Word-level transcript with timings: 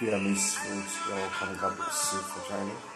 Ikea 0.00 0.20
Miss 0.22 0.54
Food, 0.56 0.84
you're 1.08 1.16
welcome. 1.16 1.56
God 1.60 1.76
bless 1.76 2.12
you 2.14 2.18
for 2.20 2.93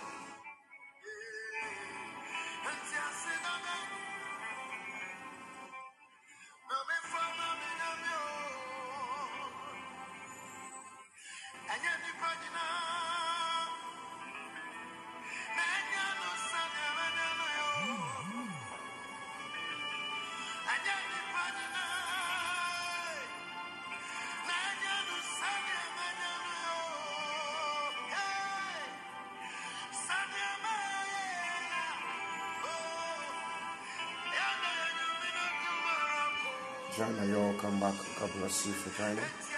joining. 36.99 37.17
Joanna, 37.17 37.27
you're 37.27 37.41
welcome 37.41 37.81
back. 37.81 37.95
God 38.21 38.31
bless 38.39 38.67
you 38.67 38.73
for 38.73 39.03
joining. 39.03 39.58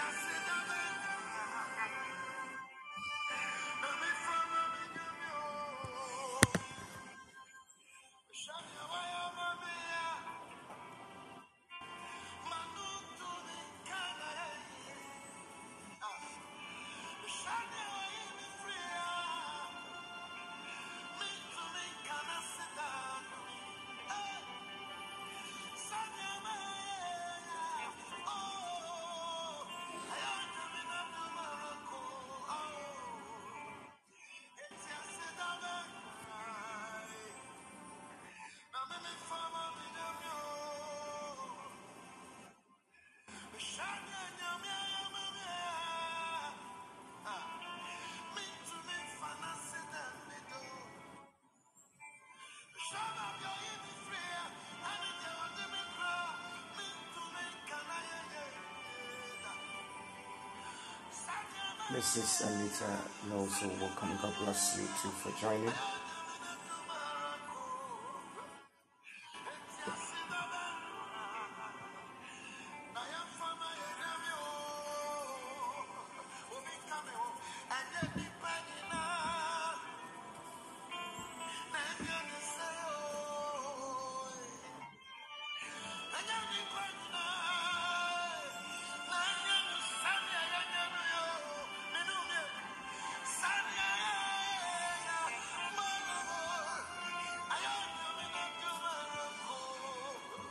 Mrs. 61.93 62.47
Anita 62.47 62.87
also 63.35 63.69
welcome. 63.81 64.11
God 64.23 64.35
bless 64.45 64.79
you 64.79 64.87
too 65.03 65.11
for 65.11 65.33
joining. 65.41 65.73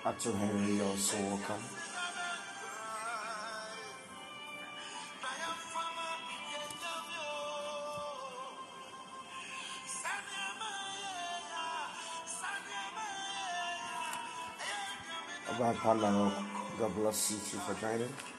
Ato 0.09 0.34
Henry, 0.34 0.78
you're 0.78 0.88
also. 0.88 1.18
About 15.48 15.75
God 16.80 16.96
bless 16.96 17.31
you 17.31 17.59
for 17.59 17.80
joining. 17.80 18.38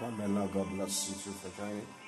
God 0.00 0.16
bless 0.76 1.08
you 1.08 1.14
too 1.16 1.30
for 1.38 1.60
joining. 1.60 2.07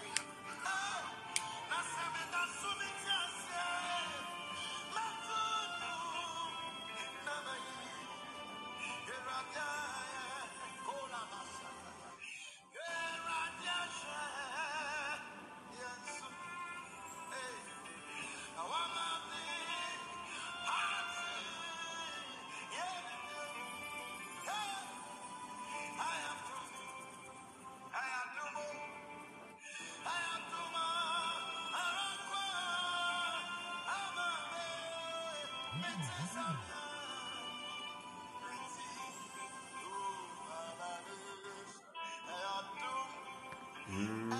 Mm. 43.91 44.33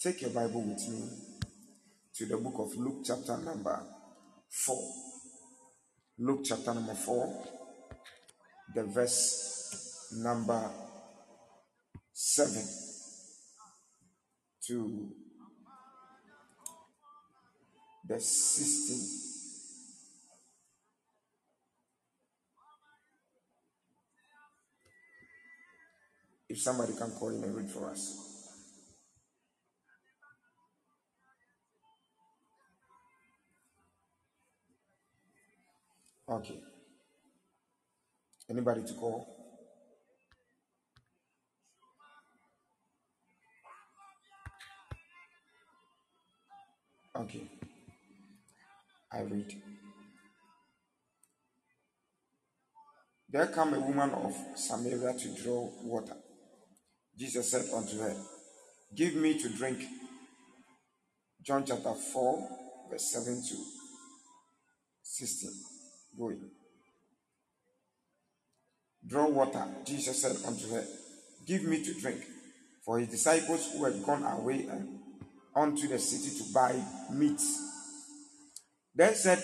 Take 0.00 0.22
your 0.22 0.30
Bible 0.30 0.62
with 0.62 0.88
me 0.88 1.08
to 2.14 2.26
the 2.26 2.36
book 2.36 2.54
of 2.58 2.76
Luke, 2.76 3.02
chapter 3.04 3.36
number 3.38 3.82
4. 4.48 4.76
Luke, 6.18 6.42
chapter 6.44 6.72
number 6.72 6.94
4, 6.94 7.44
the 8.74 8.84
verse 8.84 10.12
number 10.22 10.70
7 12.12 12.62
to 14.68 15.25
16. 18.20 19.22
If 26.48 26.60
somebody 26.60 26.92
can 26.94 27.10
call 27.10 27.30
in 27.30 27.42
and 27.44 27.54
read 27.54 27.70
for 27.70 27.90
us. 27.90 28.26
Okay. 36.28 36.60
Anybody 38.50 38.82
to 38.82 38.94
call? 38.94 39.35
I 49.16 49.22
read. 49.22 49.54
There 53.30 53.46
came 53.46 53.74
a 53.74 53.80
woman 53.80 54.10
of 54.10 54.34
Samaria 54.54 55.14
to 55.18 55.42
draw 55.42 55.70
water. 55.82 56.16
Jesus 57.18 57.50
said 57.50 57.64
unto 57.74 57.98
her, 57.98 58.14
Give 58.94 59.14
me 59.14 59.38
to 59.38 59.48
drink. 59.48 59.78
John 61.42 61.64
chapter 61.64 61.94
4, 61.94 62.48
verse 62.90 63.10
7 63.12 63.42
to 63.48 63.56
16. 65.02 65.50
Going. 66.18 66.50
Draw 69.06 69.28
water. 69.28 69.64
Jesus 69.84 70.20
said 70.20 70.36
unto 70.46 70.68
her, 70.74 70.84
Give 71.46 71.62
me 71.64 71.82
to 71.84 71.94
drink. 72.00 72.22
For 72.84 72.98
his 72.98 73.08
disciples 73.08 73.72
who 73.72 73.84
had 73.84 74.04
gone 74.04 74.24
away 74.24 74.68
unto 75.54 75.88
the 75.88 75.98
city 75.98 76.36
to 76.38 76.52
buy 76.52 76.80
meat. 77.12 77.40
Then 78.96 79.14
said 79.14 79.42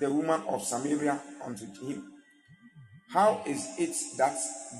the 0.00 0.12
woman 0.12 0.42
of 0.48 0.64
Samaria 0.64 1.20
unto 1.44 1.64
him, 1.86 2.12
How 3.12 3.42
is 3.46 3.66
it 3.78 3.94
that 4.18 4.36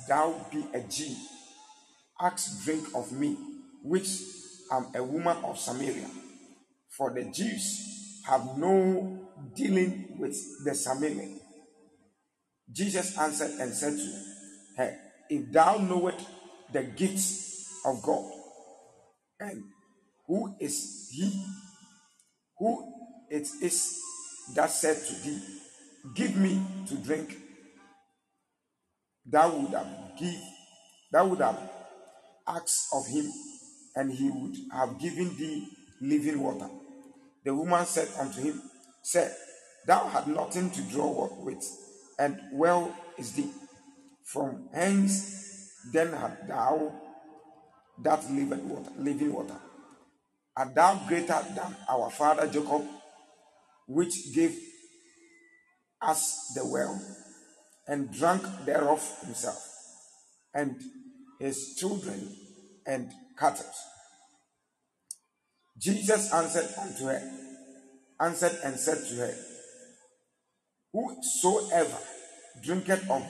thou 0.08 0.46
be 0.50 0.66
a 0.74 0.80
Jew? 0.80 1.14
Ask 2.20 2.64
drink 2.64 2.88
of 2.94 3.12
me, 3.12 3.36
which 3.84 4.08
am 4.72 4.88
a 4.94 5.02
woman 5.02 5.36
of 5.44 5.58
Samaria. 5.58 6.08
For 6.88 7.14
the 7.14 7.24
Jews 7.24 8.22
have 8.26 8.58
no 8.58 9.28
dealing 9.54 10.16
with 10.18 10.36
the 10.64 10.74
Samaritan. 10.74 11.40
Jesus 12.72 13.16
answered 13.16 13.52
and 13.60 13.72
said 13.72 13.94
to 13.96 14.12
her, 14.76 14.98
If 15.28 15.52
thou 15.52 15.78
knowest 15.78 16.26
the 16.72 16.82
gifts 16.82 17.80
of 17.86 18.02
God, 18.02 18.24
and 19.40 19.62
who 20.26 20.54
is 20.60 21.08
he 21.10 21.44
who 22.58 22.99
it 23.30 23.48
is 23.62 24.00
that 24.54 24.70
said 24.70 24.96
to 24.96 25.14
thee, 25.22 25.40
Give 26.14 26.36
me 26.36 26.60
to 26.88 26.96
drink, 26.96 27.36
thou 29.24 29.54
would 29.56 29.72
have 29.72 29.86
give, 30.18 30.40
thou 31.12 31.26
would 31.26 31.40
have 31.40 31.58
asked 32.46 32.88
of 32.94 33.06
him, 33.06 33.30
and 33.94 34.10
he 34.10 34.30
would 34.30 34.56
have 34.72 34.98
given 34.98 35.36
thee 35.36 35.68
living 36.00 36.40
water. 36.40 36.68
The 37.44 37.54
woman 37.54 37.84
said 37.86 38.08
unto 38.18 38.40
him, 38.40 38.60
Sir, 39.02 39.30
thou 39.86 40.08
had 40.08 40.26
nothing 40.26 40.70
to 40.70 40.82
draw 40.82 41.28
with, 41.44 41.64
and 42.18 42.38
well 42.52 42.94
is 43.18 43.32
thee. 43.32 43.50
From 44.24 44.68
hence 44.72 45.70
then 45.92 46.12
had 46.12 46.46
thou 46.48 46.92
that 48.02 48.30
living 48.30 48.68
water, 48.68 48.90
living 48.98 49.32
water. 49.32 49.56
Art 50.56 50.74
thou 50.74 51.00
greater 51.06 51.38
than 51.54 51.76
our 51.88 52.10
father 52.10 52.46
Jacob, 52.46 52.86
which 53.90 54.32
gave 54.32 54.56
us 56.00 56.52
the 56.54 56.64
well, 56.64 57.00
and 57.88 58.12
drank 58.12 58.42
thereof 58.64 59.02
himself, 59.24 59.60
and 60.54 60.80
his 61.40 61.74
children 61.76 62.36
and 62.86 63.10
cattle? 63.36 63.66
Jesus 65.76 66.32
answered 66.32 66.68
unto 66.80 67.06
her, 67.06 67.20
answered 68.20 68.56
and 68.62 68.76
said 68.78 68.98
to 69.08 69.14
her, 69.16 69.34
Whosoever 70.92 71.98
drinketh 72.62 73.10
of 73.10 73.24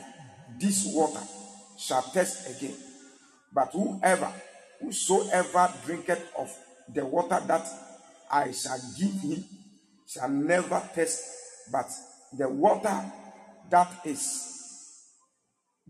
this 0.58 0.84
water 0.92 1.22
shall 1.78 2.02
thirst 2.02 2.50
again. 2.50 2.76
But 3.54 3.70
whoever, 3.72 4.30
whosoever 4.80 5.72
drinketh 5.86 6.32
of 6.38 6.54
the 6.92 7.06
water 7.06 7.40
that 7.46 7.66
I 8.30 8.52
shall 8.52 8.80
give 8.98 9.12
him 9.22 9.44
shall 10.10 10.28
never 10.28 10.80
thirst, 10.94 11.22
but 11.70 11.86
the 12.36 12.48
water 12.48 13.04
that 13.70 14.00
is 14.04 14.48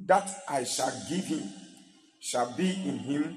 that 0.07 0.31
I 0.49 0.65
shall 0.65 0.93
give 1.09 1.25
him 1.25 1.43
shall 2.21 2.55
be 2.57 2.69
in 2.71 2.99
him 2.99 3.37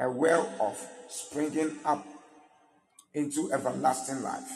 a 0.00 0.10
well 0.10 0.52
of 0.60 0.76
springing 1.08 1.78
up 1.84 2.04
into 3.14 3.52
everlasting 3.52 4.22
life. 4.22 4.50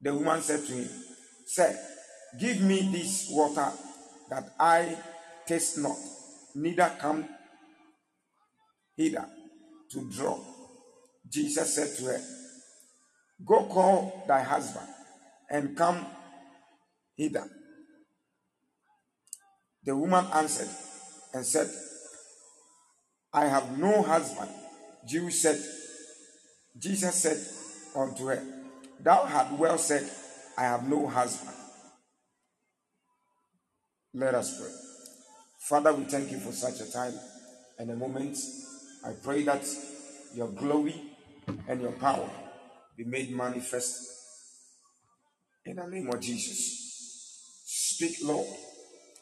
The 0.00 0.14
woman 0.14 0.40
said 0.40 0.64
to 0.66 0.72
him, 0.72 0.88
Sir, 1.46 1.76
give 2.38 2.60
me 2.60 2.88
this 2.92 3.28
water 3.30 3.70
that 4.30 4.54
I 4.58 4.96
taste 5.46 5.78
not, 5.78 5.96
neither 6.54 6.92
come 6.98 7.28
hither 8.96 9.26
to 9.90 10.10
draw. 10.10 10.38
Jesus 11.28 11.74
said 11.74 11.96
to 11.98 12.04
her, 12.12 12.39
Go 13.44 13.64
call 13.64 14.24
thy 14.28 14.42
husband 14.42 14.86
and 15.50 15.76
come 15.76 16.06
hither. 17.16 17.44
The 19.84 19.96
woman 19.96 20.26
answered 20.34 20.68
and 21.32 21.44
said, 21.44 21.68
I 23.32 23.46
have 23.46 23.78
no 23.78 24.02
husband. 24.02 24.50
Jesus 25.08 25.42
said, 25.42 25.58
Jesus 26.78 27.14
said 27.14 27.38
unto 27.96 28.26
her, 28.26 28.42
Thou 29.00 29.24
hast 29.24 29.52
well 29.52 29.78
said, 29.78 30.08
I 30.58 30.64
have 30.64 30.88
no 30.88 31.06
husband. 31.06 31.56
Let 34.12 34.34
us 34.34 34.60
pray. 34.60 34.70
Father, 35.60 35.94
we 35.94 36.04
thank 36.04 36.30
you 36.30 36.38
for 36.38 36.52
such 36.52 36.80
a 36.80 36.92
time 36.92 37.14
and 37.78 37.90
a 37.90 37.96
moment. 37.96 38.36
I 39.06 39.12
pray 39.12 39.44
that 39.44 39.64
your 40.34 40.48
glory 40.48 40.94
and 41.68 41.80
your 41.80 41.92
power 41.92 42.28
be 43.00 43.06
made 43.06 43.34
manifest 43.34 44.10
in 45.64 45.76
the 45.76 45.86
name 45.86 46.10
of 46.10 46.20
Jesus. 46.20 47.62
Speak, 47.64 48.18
Lord, 48.22 48.46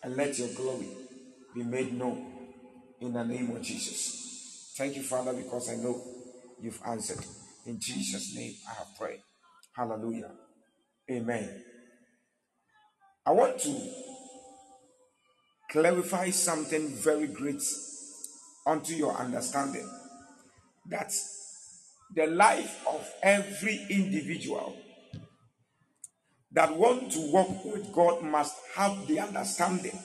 and 0.02 0.16
let 0.16 0.36
your 0.36 0.48
glory 0.48 0.88
be 1.54 1.62
made 1.62 1.96
known 1.96 2.26
in 3.00 3.12
the 3.12 3.22
name 3.22 3.54
of 3.54 3.62
Jesus. 3.62 4.72
Thank 4.76 4.96
you, 4.96 5.02
Father, 5.04 5.32
because 5.32 5.70
I 5.70 5.76
know 5.76 6.02
you've 6.60 6.80
answered. 6.84 7.24
In 7.66 7.78
Jesus' 7.78 8.34
name, 8.34 8.54
I 8.68 8.82
prayed. 8.98 9.20
Hallelujah. 9.76 10.32
Amen. 11.08 11.48
I 13.24 13.30
want 13.30 13.60
to 13.60 13.80
clarify 15.70 16.30
something 16.30 16.88
very 16.88 17.28
great 17.28 17.62
unto 18.66 18.94
your 18.94 19.14
understanding 19.14 19.88
that 20.88 21.12
the 22.14 22.26
life 22.26 22.84
of 22.86 23.06
every 23.22 23.86
individual 23.90 24.76
that 26.52 26.74
want 26.74 27.12
to 27.12 27.32
walk 27.32 27.64
with 27.64 27.92
God 27.92 28.22
must 28.22 28.56
have 28.74 29.06
the 29.06 29.20
understanding, 29.20 29.98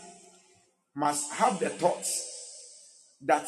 must 0.96 1.32
have 1.34 1.60
the 1.60 1.70
thoughts 1.70 2.30
that 3.26 3.48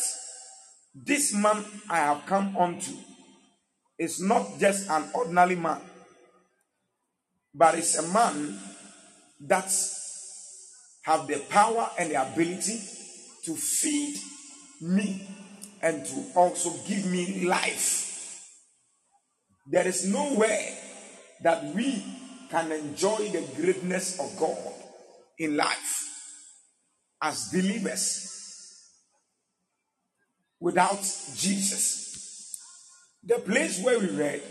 this 0.93 1.33
man 1.33 1.63
I 1.89 1.97
have 1.97 2.25
come 2.25 2.55
unto 2.55 2.93
is 4.00 4.21
not 4.21 4.59
just 4.59 4.89
an 4.89 5.03
ordinary 5.13 5.55
man, 5.55 5.81
but 7.53 7.75
is 7.75 7.97
a 7.97 8.13
man 8.13 8.57
that 9.41 9.71
have 11.03 11.27
the 11.27 11.39
power 11.50 11.89
and 12.00 12.12
the 12.12 12.21
ability 12.21 12.79
to 13.43 13.55
feed 13.55 14.17
me 14.81 15.27
and 15.81 16.05
to 16.05 16.25
also 16.35 16.71
give 16.88 17.05
me 17.05 17.45
life. 17.45 18.04
There 19.65 19.88
is 19.88 20.05
nowhere 20.05 20.77
that 21.41 21.63
we 21.75 22.03
can 22.50 22.72
enjoy 22.72 23.29
the 23.29 23.48
greatness 23.55 24.19
of 24.19 24.39
God 24.39 24.74
in 25.38 25.57
life 25.57 26.05
as 27.22 27.50
believers 27.51 28.36
without 30.60 31.01
Jesus. 31.36 32.60
The 33.24 33.39
place 33.39 33.81
where 33.84 34.00
we 34.00 34.10
read, 34.10 34.43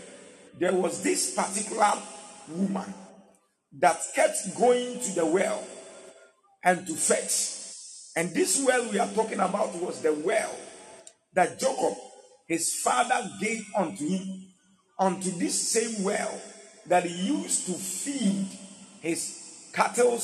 there 0.59 0.73
was 0.73 1.01
this 1.01 1.33
particular 1.33 1.93
woman 2.49 2.93
that 3.79 3.99
kept 4.13 4.57
going 4.57 4.99
to 4.99 5.15
the 5.15 5.25
well 5.25 5.63
and 6.63 6.85
to 6.87 6.93
fetch. 6.93 7.61
And 8.17 8.33
this 8.33 8.63
well 8.65 8.89
we 8.91 8.99
are 8.99 9.07
talking 9.13 9.39
about 9.39 9.75
was 9.75 10.01
the 10.01 10.13
well 10.13 10.55
that 11.33 11.59
Jacob, 11.59 11.93
his 12.47 12.73
father, 12.75 13.29
gave 13.41 13.65
unto 13.77 14.07
him, 14.07 14.54
unto 14.97 15.31
this 15.31 15.71
same 15.71 16.03
well 16.03 16.41
that 16.87 17.03
he 17.03 17.27
used 17.27 17.65
to 17.67 17.73
feed 17.73 18.47
his 19.01 19.69
cattle 19.73 20.19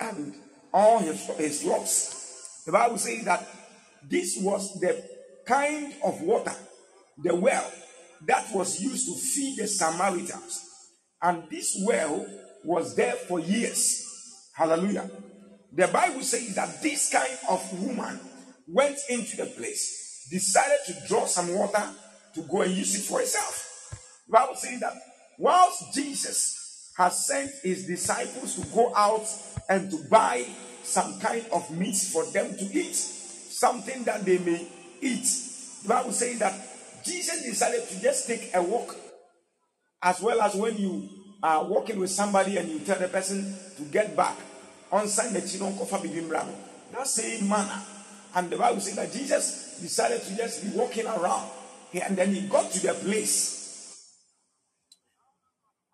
and 0.00 0.34
all 0.72 0.98
his, 1.00 1.26
his 1.36 1.62
flocks. 1.62 2.62
The 2.66 2.72
Bible 2.72 2.98
says 2.98 3.24
that 3.24 3.46
this 4.08 4.38
was 4.40 4.78
the 4.80 5.02
kind 5.46 5.94
of 6.04 6.20
water, 6.22 6.54
the 7.22 7.34
well, 7.34 7.70
that 8.26 8.46
was 8.54 8.80
used 8.80 9.06
to 9.06 9.14
feed 9.14 9.58
the 9.58 9.66
Samaritans. 9.66 10.64
And 11.22 11.44
this 11.50 11.82
well 11.86 12.26
was 12.64 12.94
there 12.96 13.12
for 13.12 13.40
years. 13.40 14.50
Hallelujah. 14.54 15.10
The 15.72 15.88
Bible 15.88 16.22
says 16.22 16.54
that 16.54 16.82
this 16.82 17.10
kind 17.10 17.38
of 17.50 17.82
woman 17.82 18.20
went 18.68 18.98
into 19.08 19.36
the 19.36 19.46
place, 19.46 20.26
decided 20.30 20.78
to 20.86 21.08
draw 21.08 21.26
some 21.26 21.54
water 21.54 21.82
to 22.34 22.42
go 22.42 22.62
and 22.62 22.72
use 22.72 22.94
it 22.94 23.02
for 23.02 23.20
herself. 23.20 23.63
The 24.26 24.32
Bible 24.32 24.56
says 24.56 24.80
that 24.80 24.94
whilst 25.38 25.94
Jesus 25.94 26.92
has 26.96 27.26
sent 27.26 27.50
his 27.62 27.86
disciples 27.86 28.54
to 28.56 28.74
go 28.74 28.94
out 28.94 29.26
and 29.68 29.90
to 29.90 29.98
buy 30.08 30.46
some 30.82 31.18
kind 31.18 31.44
of 31.52 31.70
meat 31.70 31.96
for 31.96 32.24
them 32.26 32.56
to 32.56 32.64
eat, 32.64 32.94
something 32.94 34.04
that 34.04 34.24
they 34.24 34.38
may 34.38 34.66
eat. 35.00 35.26
The 35.82 35.88
Bible 35.88 36.12
says 36.12 36.38
that 36.38 36.54
Jesus 37.04 37.42
decided 37.42 37.88
to 37.88 38.00
just 38.00 38.26
take 38.26 38.50
a 38.54 38.62
walk, 38.62 38.96
as 40.02 40.20
well 40.20 40.40
as 40.40 40.54
when 40.54 40.76
you 40.76 41.08
are 41.42 41.64
walking 41.64 41.98
with 41.98 42.10
somebody 42.10 42.56
and 42.58 42.68
you 42.68 42.78
tell 42.80 42.98
the 42.98 43.08
person 43.08 43.56
to 43.76 43.82
get 43.84 44.14
back 44.16 44.36
on 44.92 45.08
Sunday, 45.08 45.40
that 45.40 47.06
same 47.06 47.48
manner. 47.48 47.82
And 48.36 48.50
the 48.50 48.56
Bible 48.56 48.80
says 48.80 48.96
that 48.96 49.12
Jesus 49.12 49.78
decided 49.80 50.22
to 50.22 50.36
just 50.36 50.62
be 50.62 50.70
walking 50.76 51.06
around, 51.06 51.48
and 51.92 52.16
then 52.16 52.34
he 52.34 52.46
got 52.48 52.70
to 52.72 52.86
the 52.86 52.94
place 52.94 53.63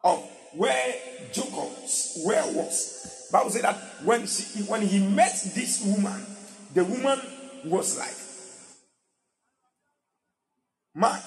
of 0.05 0.29
where 0.55 0.95
Jacob's 1.33 2.23
well 2.25 2.53
was. 2.53 3.29
Bible 3.33 3.51
said 3.51 3.63
that 3.63 3.77
when 4.05 4.27
she, 4.27 4.63
when 4.65 4.83
he 4.83 4.99
met 4.99 5.33
this 5.55 5.85
woman, 5.85 6.25
the 6.75 6.85
woman 6.85 7.21
was 7.65 7.99
like, 7.99 8.15
Man, 10.95 11.21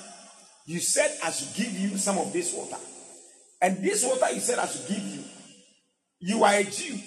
you 0.66 0.80
said 0.80 1.10
I 1.24 1.32
should 1.32 1.56
give 1.56 1.72
you 1.72 1.98
some 1.98 2.18
of 2.18 2.34
this 2.34 2.54
water. 2.54 2.76
And 3.62 3.82
this 3.82 4.06
water 4.06 4.34
you 4.34 4.42
said 4.42 4.60
I 4.60 4.68
should 4.68 4.88
give 4.88 5.00
you. 5.00 5.24
You 6.20 6.44
are 6.44 6.54
a 6.54 6.64
Jew, 6.64 6.98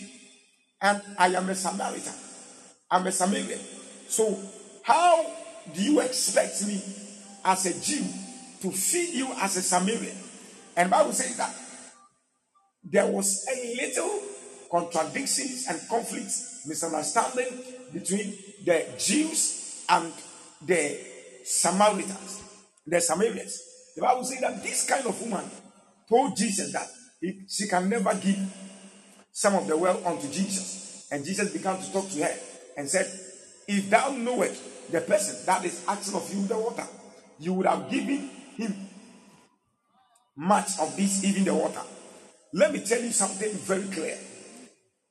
and 0.81 1.01
I 1.19 1.29
am 1.29 1.49
a 1.49 1.55
Samaritan. 1.55 2.13
I'm 2.91 3.07
a 3.07 3.13
Samaritan. 3.13 3.59
So, 4.09 4.39
how 4.83 5.27
do 5.75 5.83
you 5.83 6.01
expect 6.01 6.67
me 6.67 6.83
as 7.45 7.67
a 7.67 7.81
Jew 7.81 8.05
to 8.63 8.71
feed 8.77 9.15
you 9.15 9.29
as 9.41 9.57
a 9.57 9.63
Samaritan? 9.63 10.17
And 10.77 10.91
Bible 10.91 11.13
says 11.13 11.37
that 11.39 11.55
there 12.85 13.07
was 13.07 13.47
a 13.49 13.77
little 13.77 14.21
contradictions 14.71 15.67
and 15.69 15.81
conflicts, 15.89 16.65
misunderstanding 16.67 17.47
between 17.93 18.35
the 18.65 18.87
Jews 18.99 19.85
and 19.89 20.13
the 20.65 20.99
Samaritans, 21.45 22.43
the 22.87 23.01
Samaritans. 23.01 23.63
The 23.97 24.03
Bible 24.03 24.25
says 24.25 24.41
that 24.41 24.63
this 24.63 24.87
kind 24.87 25.07
of 25.07 25.21
woman 25.23 25.45
told 26.09 26.37
Jesus 26.37 26.73
that 26.73 26.89
he, 27.21 27.41
she 27.49 27.67
can 27.67 27.89
never 27.89 28.15
give 28.15 28.39
some 29.33 29.55
of 29.55 29.67
the 29.67 29.77
well 29.77 30.01
unto 30.07 30.31
Jesus. 30.31 31.09
And 31.11 31.25
Jesus 31.25 31.53
began 31.53 31.79
to 31.79 31.93
talk 31.93 32.09
to 32.11 32.23
her 32.23 32.35
and 32.77 32.89
said, 32.89 33.07
If 33.67 33.89
thou 33.89 34.11
knowest 34.11 34.91
the 34.93 35.01
person 35.01 35.45
that 35.47 35.65
is 35.65 35.85
asking 35.89 36.15
of 36.15 36.35
you 36.35 36.47
the 36.47 36.59
water, 36.59 36.87
you 37.39 37.55
would 37.55 37.67
have 37.67 37.91
given 37.91 38.29
him 38.57 38.89
much 40.37 40.79
of 40.81 40.97
this, 40.97 41.25
even 41.25 41.45
the 41.45 41.55
water. 41.55 41.83
Let 42.53 42.73
me 42.73 42.81
tell 42.81 43.01
you 43.01 43.11
something 43.11 43.51
very 43.53 43.85
clear. 43.85 44.17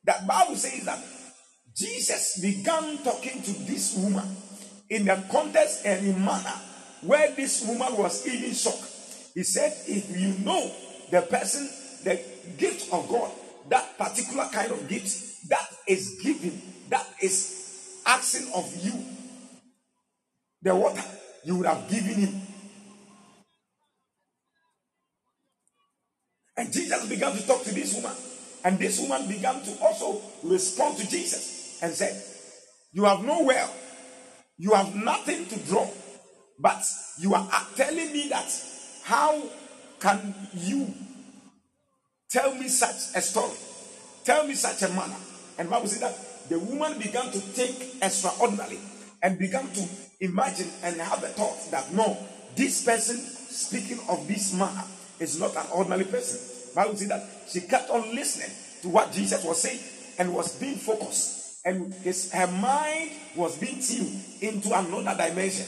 That 0.04 0.26
Bible 0.26 0.56
says 0.56 0.84
that 0.84 0.98
Jesus 1.76 2.40
began 2.40 2.98
talking 2.98 3.42
to 3.42 3.52
this 3.66 3.96
woman 3.98 4.24
in 4.88 5.04
the 5.04 5.22
context 5.30 5.84
and 5.84 6.06
in 6.06 6.24
manner 6.24 6.54
where 7.02 7.32
this 7.32 7.66
woman 7.66 7.96
was 7.96 8.26
even 8.26 8.54
shocked. 8.54 8.92
He 9.34 9.42
said, 9.42 9.72
If 9.86 10.16
you 10.18 10.44
know 10.44 10.72
the 11.10 11.22
person, 11.22 11.68
the 12.04 12.20
gift 12.56 12.92
of 12.92 13.08
God, 13.08 13.30
that 13.68 13.98
particular 13.98 14.46
kind 14.52 14.72
of 14.72 14.88
gift 14.88 15.48
that 15.50 15.66
is 15.86 16.20
given, 16.22 16.60
that 16.88 17.06
is 17.20 18.02
asking 18.06 18.50
of 18.54 18.72
you 18.82 18.92
the 20.62 20.74
water, 20.74 21.02
you 21.44 21.56
would 21.56 21.66
have 21.66 21.88
given 21.90 22.14
him. 22.14 22.40
And 26.56 26.72
Jesus 26.72 27.08
began 27.08 27.36
to 27.36 27.46
talk 27.46 27.62
to 27.64 27.74
this 27.74 27.94
woman. 27.94 28.16
And 28.64 28.78
this 28.78 29.00
woman 29.00 29.28
began 29.28 29.62
to 29.62 29.78
also 29.82 30.20
respond 30.42 30.98
to 30.98 31.08
Jesus 31.08 31.78
and 31.82 31.92
said, 31.92 32.20
You 32.92 33.04
have 33.04 33.24
no 33.24 33.42
well, 33.44 33.72
you 34.56 34.72
have 34.72 34.94
nothing 34.94 35.46
to 35.46 35.58
draw, 35.60 35.88
but 36.58 36.82
you 37.18 37.34
are 37.34 37.48
telling 37.76 38.12
me 38.12 38.28
that 38.30 38.50
how 39.04 39.42
can 40.00 40.34
you 40.54 40.92
tell 42.30 42.54
me 42.54 42.68
such 42.68 43.14
a 43.14 43.20
story? 43.20 43.54
Tell 44.24 44.46
me 44.46 44.54
such 44.54 44.82
a 44.82 44.92
manner. 44.92 45.16
And 45.58 45.70
Bible 45.70 45.86
says 45.86 46.00
that 46.00 46.48
the 46.48 46.58
woman 46.58 46.98
began 46.98 47.26
to 47.26 47.38
think 47.38 48.02
extraordinarily 48.02 48.80
and 49.22 49.38
began 49.38 49.68
to 49.68 49.88
imagine 50.20 50.68
and 50.82 50.96
have 51.00 51.22
a 51.22 51.28
thought 51.28 51.70
that 51.70 51.92
no, 51.92 52.16
this 52.56 52.84
person 52.84 53.16
speaking 53.16 54.00
of 54.08 54.26
this 54.26 54.52
manner 54.54 54.82
is 55.20 55.38
not 55.40 55.56
an 55.56 55.66
ordinary 55.72 56.04
person. 56.04 56.74
Bible 56.74 56.96
says 56.96 57.08
that 57.08 57.24
she 57.48 57.60
kept 57.62 57.90
on 57.90 58.14
listening 58.14 58.50
to 58.82 58.88
what 58.88 59.12
Jesus 59.12 59.42
was 59.44 59.62
saying 59.62 59.80
and 60.18 60.34
was 60.34 60.58
being 60.60 60.76
focused. 60.76 61.60
And 61.64 61.92
his 61.94 62.30
her 62.32 62.46
mind 62.46 63.10
was 63.34 63.58
being 63.58 63.80
tuned 63.80 64.22
into 64.40 64.68
another 64.68 65.16
dimension. 65.16 65.66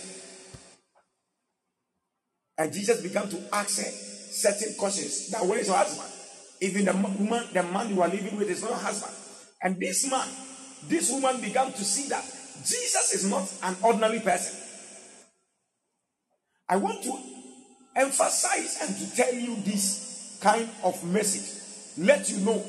And 2.56 2.72
Jesus 2.72 3.00
began 3.00 3.28
to 3.28 3.42
ask 3.52 3.78
her 3.78 3.90
certain 3.90 4.74
questions. 4.78 5.30
That 5.30 5.44
where 5.46 5.58
is 5.58 5.66
your 5.66 5.76
husband? 5.76 6.12
Even 6.60 6.84
the 6.84 6.92
woman, 6.92 7.44
the 7.52 7.62
man 7.62 7.94
you 7.94 8.02
are 8.02 8.08
living 8.08 8.36
with 8.36 8.50
is 8.50 8.62
not 8.62 8.70
your 8.70 8.78
husband. 8.78 9.14
And 9.62 9.80
this 9.80 10.10
man, 10.10 10.28
this 10.88 11.10
woman 11.10 11.40
began 11.40 11.72
to 11.72 11.84
see 11.84 12.08
that 12.10 12.24
Jesus 12.64 13.14
is 13.14 13.30
not 13.30 13.52
an 13.62 13.76
ordinary 13.82 14.20
person. 14.20 14.60
I 16.68 16.76
want 16.76 17.02
to 17.04 17.37
emphasize 17.96 18.78
and 18.82 18.96
to 18.96 19.16
tell 19.16 19.34
you 19.34 19.56
this 19.62 20.38
kind 20.40 20.68
of 20.84 21.02
message. 21.04 21.54
Let 21.98 22.30
you 22.30 22.38
know 22.38 22.64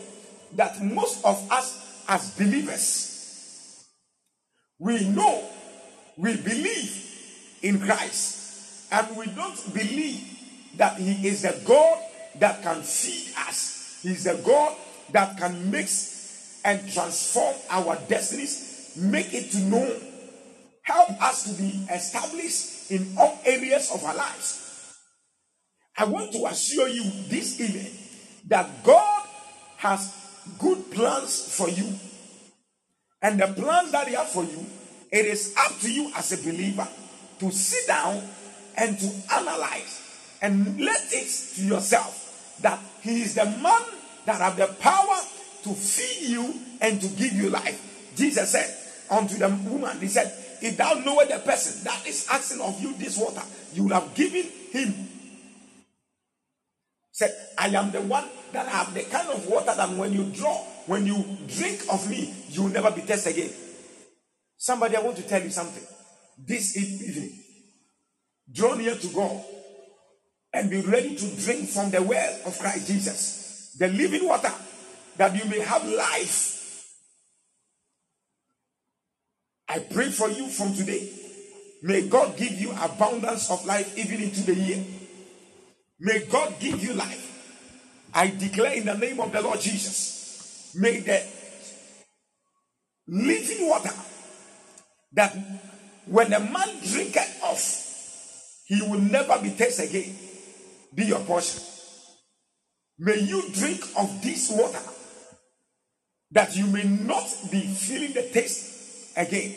that 0.55 0.81
most 0.81 1.23
of 1.23 1.51
us 1.51 2.03
as 2.07 2.31
believers, 2.31 3.85
we 4.79 5.07
know, 5.09 5.43
we 6.17 6.35
believe 6.37 7.05
in 7.61 7.79
Christ, 7.79 8.91
and 8.91 9.15
we 9.15 9.27
don't 9.27 9.73
believe 9.73 10.23
that 10.77 10.97
He 10.97 11.27
is 11.27 11.45
a 11.45 11.59
God 11.65 11.99
that 12.39 12.63
can 12.63 12.81
feed 12.81 13.33
us. 13.47 13.99
He's 14.01 14.25
a 14.25 14.35
God 14.41 14.75
that 15.11 15.37
can 15.37 15.69
mix 15.69 16.61
and 16.65 16.91
transform 16.91 17.55
our 17.69 17.97
destinies, 18.07 18.93
make 18.97 19.33
it 19.33 19.51
to 19.51 19.59
know, 19.59 19.95
help 20.81 21.21
us 21.21 21.43
to 21.43 21.61
be 21.61 21.85
established 21.91 22.91
in 22.91 23.15
all 23.17 23.39
areas 23.45 23.91
of 23.93 24.03
our 24.03 24.15
lives. 24.15 24.68
I 25.99 26.05
want 26.05 26.31
to 26.31 26.45
assure 26.45 26.87
you 26.87 27.03
this 27.27 27.59
evening 27.59 27.91
that 28.47 28.85
God 28.85 29.27
has 29.75 30.15
good 30.57 30.89
plans 30.91 31.53
for 31.57 31.67
you. 31.67 31.93
And 33.21 33.37
the 33.37 33.47
plans 33.47 33.91
that 33.91 34.07
He 34.07 34.15
has 34.15 34.31
for 34.31 34.45
you, 34.45 34.65
it 35.11 35.25
is 35.25 35.53
up 35.59 35.77
to 35.81 35.91
you 35.91 36.09
as 36.15 36.31
a 36.31 36.37
believer 36.37 36.87
to 37.39 37.51
sit 37.51 37.85
down 37.85 38.23
and 38.77 38.97
to 38.97 39.11
analyze 39.33 40.37
and 40.41 40.79
let 40.79 41.03
it 41.11 41.27
to 41.55 41.63
yourself 41.65 42.57
that 42.61 42.79
He 43.01 43.21
is 43.21 43.35
the 43.35 43.43
man 43.43 43.81
that 44.25 44.39
have 44.39 44.55
the 44.55 44.67
power 44.79 45.19
to 45.63 45.69
feed 45.73 46.29
you 46.29 46.53
and 46.79 47.01
to 47.01 47.07
give 47.09 47.33
you 47.33 47.49
life. 47.49 48.13
Jesus 48.15 48.49
said 48.49 48.73
unto 49.11 49.35
the 49.35 49.49
woman, 49.69 49.99
He 49.99 50.07
said, 50.07 50.33
If 50.61 50.77
thou 50.77 50.93
knowest 50.93 51.29
the 51.29 51.39
person 51.39 51.83
that 51.83 52.07
is 52.07 52.25
asking 52.31 52.61
of 52.61 52.81
you 52.81 52.93
this 52.93 53.17
water, 53.17 53.43
you 53.73 53.83
will 53.83 53.99
have 53.99 54.15
given 54.15 54.45
him 54.71 55.09
Said, 57.19 57.35
I 57.57 57.67
am 57.67 57.91
the 57.91 57.99
one 57.99 58.23
that 58.53 58.65
have 58.69 58.93
the 58.93 59.03
kind 59.03 59.27
of 59.27 59.45
water 59.45 59.73
that 59.75 59.89
when 59.89 60.13
you 60.13 60.23
draw, 60.33 60.55
when 60.85 61.05
you 61.05 61.21
drink 61.49 61.81
of 61.91 62.09
me, 62.09 62.33
you 62.47 62.63
will 62.63 62.69
never 62.69 62.91
be 62.91 63.01
thirsty 63.01 63.31
again. 63.31 63.49
Somebody, 64.55 64.95
I 64.95 65.01
want 65.01 65.17
to 65.17 65.23
tell 65.23 65.43
you 65.43 65.49
something. 65.49 65.83
This 66.37 66.77
evening, 66.77 67.37
draw 68.49 68.73
near 68.75 68.95
to 68.95 69.07
God 69.07 69.43
and 70.53 70.69
be 70.69 70.79
ready 70.79 71.13
to 71.17 71.35
drink 71.43 71.67
from 71.67 71.91
the 71.91 72.01
well 72.01 72.39
of 72.45 72.57
Christ 72.57 72.87
Jesus, 72.87 73.75
the 73.77 73.89
living 73.89 74.25
water, 74.25 74.53
that 75.17 75.35
you 75.35 75.43
may 75.49 75.59
have 75.59 75.85
life. 75.85 76.87
I 79.67 79.79
pray 79.79 80.09
for 80.09 80.29
you 80.29 80.47
from 80.47 80.73
today. 80.73 81.11
May 81.83 82.07
God 82.07 82.37
give 82.37 82.53
you 82.53 82.71
abundance 82.71 83.51
of 83.51 83.65
life 83.65 83.97
even 83.97 84.23
into 84.23 84.43
the 84.43 84.55
year. 84.55 84.85
May 85.99 86.25
God 86.25 86.55
give 86.59 86.81
you 86.81 86.93
life. 86.93 87.25
I 88.13 88.27
declare 88.27 88.73
in 88.73 88.85
the 88.85 88.95
name 88.95 89.19
of 89.19 89.31
the 89.31 89.41
Lord 89.41 89.59
Jesus, 89.59 90.73
may 90.75 90.99
the 90.99 91.21
living 93.07 93.67
water 93.67 93.93
that 95.13 95.35
when 96.05 96.31
a 96.33 96.39
man 96.39 96.69
drinketh 96.85 97.43
of, 97.43 97.59
he 98.65 98.81
will 98.81 98.99
never 98.99 99.39
be 99.41 99.49
thirsty 99.49 99.83
again, 99.83 100.15
be 100.93 101.05
your 101.05 101.19
portion. 101.19 101.61
May 102.97 103.19
you 103.19 103.43
drink 103.51 103.81
of 103.97 104.21
this 104.21 104.51
water 104.51 104.81
that 106.31 106.55
you 106.55 106.67
may 106.67 106.83
not 106.83 107.27
be 107.51 107.61
feeling 107.61 108.13
the 108.13 108.23
taste 108.23 109.17
again. 109.17 109.55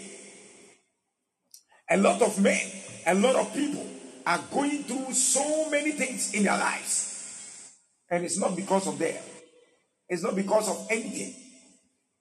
A 1.91 1.97
lot 1.97 2.23
of 2.23 2.41
men, 2.41 2.61
a 3.07 3.15
lot 3.15 3.37
of 3.37 3.53
people 3.55 3.87
are 4.27 4.41
going 4.53 4.85
through 4.85 5.13
so 5.13 5.71
many 5.71 5.93
things 5.93 6.35
in 6.35 6.45
their 6.45 6.59
lives. 6.59 7.73
And 8.11 8.25
it's 8.25 8.39
not 8.39 8.57
because 8.57 8.87
of 8.87 8.99
them, 8.99 9.23
it's 10.09 10.23
not 10.23 10.37
because 10.37 10.69
of 10.69 10.87
anything, 10.91 11.35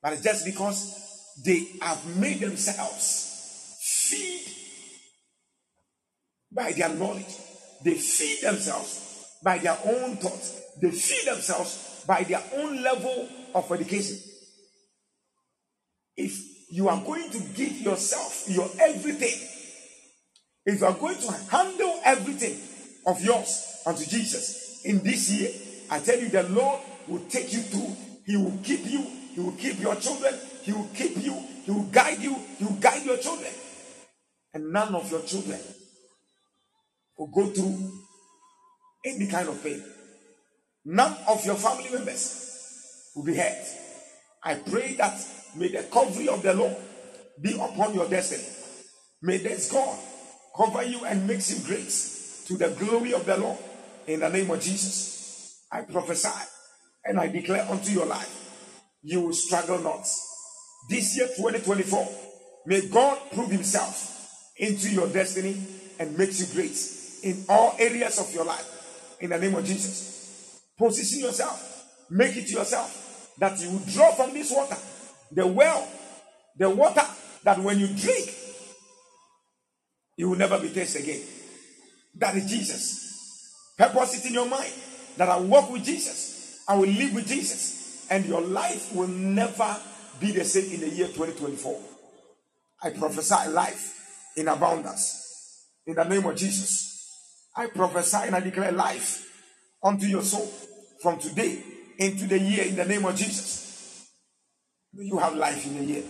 but 0.01 0.13
it's 0.13 0.23
just 0.23 0.45
because 0.45 1.01
they 1.45 1.65
have 1.81 2.17
made 2.17 2.39
themselves 2.39 3.77
feed 4.09 4.41
by 6.51 6.71
their 6.71 6.89
knowledge. 6.89 7.35
They 7.83 7.95
feed 7.95 8.41
themselves 8.41 9.37
by 9.43 9.57
their 9.57 9.77
own 9.85 10.17
thoughts. 10.17 10.61
They 10.81 10.91
feed 10.91 11.27
themselves 11.27 12.03
by 12.07 12.23
their 12.23 12.43
own 12.55 12.81
level 12.83 13.27
of 13.55 13.71
education. 13.71 14.17
If 16.15 16.39
you 16.69 16.89
are 16.89 17.01
going 17.03 17.29
to 17.31 17.39
give 17.55 17.81
yourself 17.81 18.45
your 18.47 18.69
everything, 18.79 19.60
if 20.65 20.79
you 20.79 20.85
are 20.85 20.93
going 20.93 21.17
to 21.17 21.31
handle 21.49 21.99
everything 22.03 22.57
of 23.05 23.21
yours 23.23 23.81
unto 23.85 24.05
Jesus 24.05 24.81
in 24.85 24.99
this 25.03 25.31
year, 25.31 25.49
I 25.89 25.99
tell 25.99 26.19
you, 26.19 26.29
the 26.29 26.43
Lord 26.43 26.79
will 27.07 27.21
take 27.29 27.51
you 27.51 27.59
through. 27.59 27.95
He 28.25 28.37
will 28.37 28.59
keep 28.63 28.85
you. 28.85 29.01
He 29.33 29.41
will 29.41 29.53
keep 29.53 29.79
your 29.79 29.95
children. 29.95 30.33
He 30.61 30.71
will 30.71 30.89
keep 30.93 31.17
you. 31.17 31.33
He 31.65 31.71
will 31.71 31.89
guide 31.91 32.19
you. 32.19 32.35
He 32.57 32.65
will 32.65 32.73
guide 32.79 33.05
your 33.05 33.17
children. 33.17 33.51
And 34.53 34.71
none 34.71 34.93
of 34.93 35.09
your 35.09 35.21
children 35.21 35.59
will 37.17 37.27
go 37.27 37.47
through 37.47 37.91
any 39.05 39.27
kind 39.27 39.49
of 39.49 39.63
pain. 39.63 39.83
None 40.85 41.15
of 41.27 41.45
your 41.45 41.55
family 41.55 41.89
members 41.91 43.11
will 43.15 43.23
be 43.23 43.35
hurt. 43.35 43.65
I 44.43 44.55
pray 44.55 44.95
that 44.95 45.19
may 45.55 45.69
the 45.69 45.83
covering 45.83 46.29
of 46.29 46.41
the 46.41 46.53
Lord 46.53 46.75
be 47.41 47.53
upon 47.53 47.93
your 47.93 48.07
destiny. 48.09 48.43
May 49.21 49.37
this 49.37 49.71
God 49.71 49.97
cover 50.55 50.83
you 50.83 51.05
and 51.05 51.27
makes 51.27 51.51
you 51.51 51.65
great 51.65 51.89
to 52.47 52.57
the 52.57 52.75
glory 52.77 53.13
of 53.13 53.25
the 53.25 53.37
Lord 53.37 53.57
in 54.07 54.21
the 54.21 54.29
name 54.29 54.49
of 54.51 54.61
Jesus. 54.61 55.65
I 55.71 55.81
prophesy 55.81 56.29
and 57.05 57.19
I 57.19 57.27
declare 57.27 57.65
unto 57.69 57.91
your 57.91 58.05
life, 58.05 58.37
you 59.03 59.21
will 59.21 59.33
struggle 59.33 59.79
not. 59.79 60.05
This 60.89 61.17
year 61.17 61.27
2024, 61.27 62.09
may 62.65 62.87
God 62.87 63.17
prove 63.33 63.49
himself 63.49 64.51
into 64.57 64.89
your 64.89 65.07
destiny 65.07 65.57
and 65.99 66.17
makes 66.17 66.39
you 66.39 66.53
great 66.53 66.77
in 67.23 67.45
all 67.49 67.75
areas 67.79 68.19
of 68.19 68.33
your 68.33 68.45
life 68.45 69.17
in 69.19 69.29
the 69.29 69.37
name 69.37 69.55
of 69.55 69.65
Jesus. 69.65 70.61
Position 70.77 71.19
yourself, 71.19 71.85
make 72.09 72.35
it 72.35 72.49
yourself 72.51 73.31
that 73.39 73.59
you 73.61 73.71
will 73.71 73.85
draw 73.87 74.11
from 74.11 74.33
this 74.33 74.51
water, 74.51 74.77
the 75.31 75.47
well, 75.47 75.87
the 76.57 76.69
water 76.69 77.05
that 77.43 77.59
when 77.59 77.79
you 77.79 77.87
drink, 77.87 78.35
you 80.21 80.29
will 80.29 80.37
never 80.37 80.59
be 80.59 80.67
thirsty 80.67 80.99
again. 80.99 81.21
That 82.13 82.35
is 82.35 82.47
Jesus. 82.47 83.73
Purpose 83.75 84.23
it 84.23 84.27
in 84.27 84.35
your 84.35 84.47
mind 84.47 84.71
that 85.17 85.27
I 85.27 85.39
walk 85.39 85.71
with 85.71 85.83
Jesus, 85.83 86.61
I 86.67 86.75
will 86.75 86.87
live 86.87 87.15
with 87.15 87.27
Jesus, 87.27 88.05
and 88.07 88.23
your 88.27 88.41
life 88.41 88.93
will 88.93 89.07
never 89.07 89.75
be 90.19 90.31
the 90.31 90.45
same 90.45 90.75
in 90.75 90.81
the 90.81 90.89
year 90.89 91.07
2024. 91.07 91.81
I 92.83 92.91
prophesy 92.91 93.49
life 93.49 93.99
in 94.37 94.47
abundance 94.47 95.65
in 95.87 95.95
the 95.95 96.03
name 96.03 96.27
of 96.27 96.35
Jesus. 96.35 97.09
I 97.57 97.65
prophesy 97.65 98.27
and 98.27 98.35
I 98.35 98.41
declare 98.41 98.71
life 98.71 99.27
unto 99.83 100.05
your 100.05 100.21
soul 100.21 100.45
from 101.01 101.17
today 101.17 101.63
into 101.97 102.27
the 102.27 102.37
year 102.37 102.65
in 102.65 102.75
the 102.75 102.85
name 102.85 103.05
of 103.05 103.15
Jesus. 103.15 104.07
You 104.93 105.17
have 105.17 105.35
life 105.35 105.65
in 105.65 105.77
the 105.79 105.83
year 105.83 106.03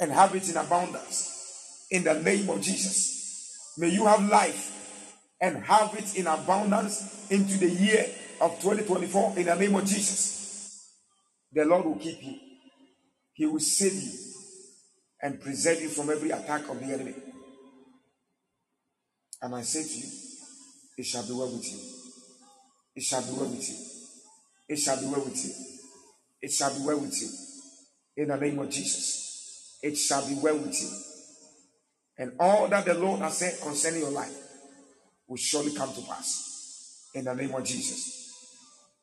and 0.00 0.10
have 0.10 0.34
it 0.34 0.48
in 0.48 0.56
abundance 0.56 1.33
in 1.94 2.02
the 2.02 2.14
name 2.14 2.50
of 2.50 2.60
Jesus. 2.60 3.74
May 3.78 3.90
you 3.90 4.04
have 4.06 4.28
life 4.28 5.16
and 5.40 5.58
have 5.58 5.94
it 5.94 6.16
in 6.16 6.26
abundance 6.26 7.30
into 7.30 7.56
the 7.56 7.70
year 7.70 8.04
of 8.40 8.60
2024 8.60 9.34
in 9.36 9.46
the 9.46 9.54
name 9.54 9.76
of 9.76 9.84
Jesus. 9.84 10.90
The 11.52 11.64
Lord 11.64 11.84
will 11.84 11.94
keep 11.94 12.20
you, 12.20 12.34
He 13.34 13.46
will 13.46 13.60
save 13.60 13.94
you 13.94 14.10
and 15.22 15.40
preserve 15.40 15.80
you 15.82 15.88
from 15.88 16.10
every 16.10 16.30
attack 16.30 16.68
of 16.68 16.80
the 16.80 16.92
enemy. 16.92 17.14
And 19.40 19.54
I 19.54 19.62
say 19.62 19.84
to 19.84 19.96
you, 19.96 20.12
it 20.98 21.06
shall 21.06 21.24
be 21.24 21.32
well 21.32 21.52
with 21.52 21.64
you. 21.64 21.78
It 22.96 23.04
shall 23.04 23.22
be 23.22 23.38
well 23.38 23.50
with 23.50 23.68
you. 23.68 23.76
It 24.68 24.78
shall 24.78 25.00
be 25.00 25.06
well 25.06 25.24
with 25.24 25.44
you. 25.44 25.52
It 26.42 26.50
shall 26.50 26.76
be 26.76 26.84
well 26.84 26.98
with 26.98 27.22
you. 27.22 27.28
In 28.16 28.28
the 28.28 28.36
name 28.36 28.58
of 28.58 28.68
Jesus, 28.68 29.78
it 29.80 29.96
shall 29.96 30.26
be 30.26 30.34
well 30.42 30.58
with 30.58 30.80
you. 30.82 31.13
And 32.18 32.32
all 32.38 32.68
that 32.68 32.84
the 32.84 32.94
Lord 32.94 33.20
has 33.20 33.38
said 33.38 33.58
concerning 33.60 34.00
your 34.00 34.10
life 34.10 34.34
will 35.26 35.36
surely 35.36 35.74
come 35.74 35.92
to 35.92 36.00
pass. 36.02 37.10
In 37.14 37.24
the 37.24 37.34
name 37.34 37.54
of 37.54 37.64
Jesus. 37.64 38.24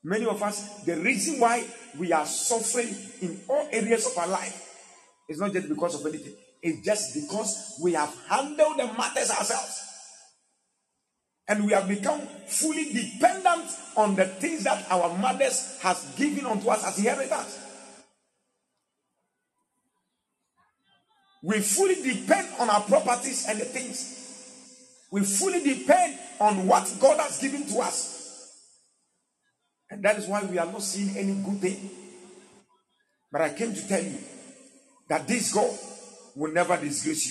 Many 0.03 0.25
of 0.25 0.41
us, 0.41 0.83
the 0.83 0.97
reason 0.97 1.39
why 1.39 1.63
we 1.97 2.11
are 2.11 2.25
suffering 2.25 2.93
in 3.21 3.39
all 3.47 3.67
areas 3.71 4.05
of 4.07 4.17
our 4.17 4.27
life 4.27 4.67
is 5.29 5.39
not 5.39 5.53
just 5.53 5.69
because 5.69 5.99
of 5.99 6.05
anything, 6.05 6.33
it's 6.61 6.85
just 6.85 7.13
because 7.13 7.79
we 7.81 7.93
have 7.93 8.13
handled 8.27 8.77
the 8.77 8.85
matters 8.97 9.29
ourselves. 9.29 9.79
And 11.47 11.65
we 11.65 11.73
have 11.73 11.87
become 11.87 12.21
fully 12.47 12.93
dependent 12.93 13.65
on 13.95 14.15
the 14.15 14.25
things 14.25 14.63
that 14.63 14.89
our 14.89 15.17
mothers 15.17 15.79
has 15.81 16.13
given 16.15 16.45
unto 16.45 16.69
us 16.69 16.85
as 16.85 16.97
inheritance. 16.97 17.59
We 21.43 21.59
fully 21.59 21.95
depend 21.95 22.47
on 22.59 22.69
our 22.69 22.81
properties 22.81 23.47
and 23.47 23.59
the 23.59 23.65
things. 23.65 24.17
We 25.11 25.21
fully 25.21 25.63
depend 25.63 26.17
on 26.39 26.67
what 26.67 26.91
God 26.99 27.19
has 27.19 27.39
given 27.39 27.65
to 27.67 27.79
us. 27.79 28.21
And 29.89 30.03
that 30.03 30.17
is 30.17 30.27
why 30.27 30.43
we 30.43 30.57
are 30.57 30.65
not 30.65 30.83
seeing 30.83 31.17
any 31.17 31.33
good 31.33 31.59
thing. 31.59 31.89
But 33.31 33.41
I 33.41 33.49
came 33.49 33.73
to 33.73 33.87
tell 33.87 34.01
you 34.01 34.17
that 35.09 35.27
this 35.27 35.53
God 35.53 35.77
will 36.35 36.53
never 36.53 36.77
disgrace 36.77 37.27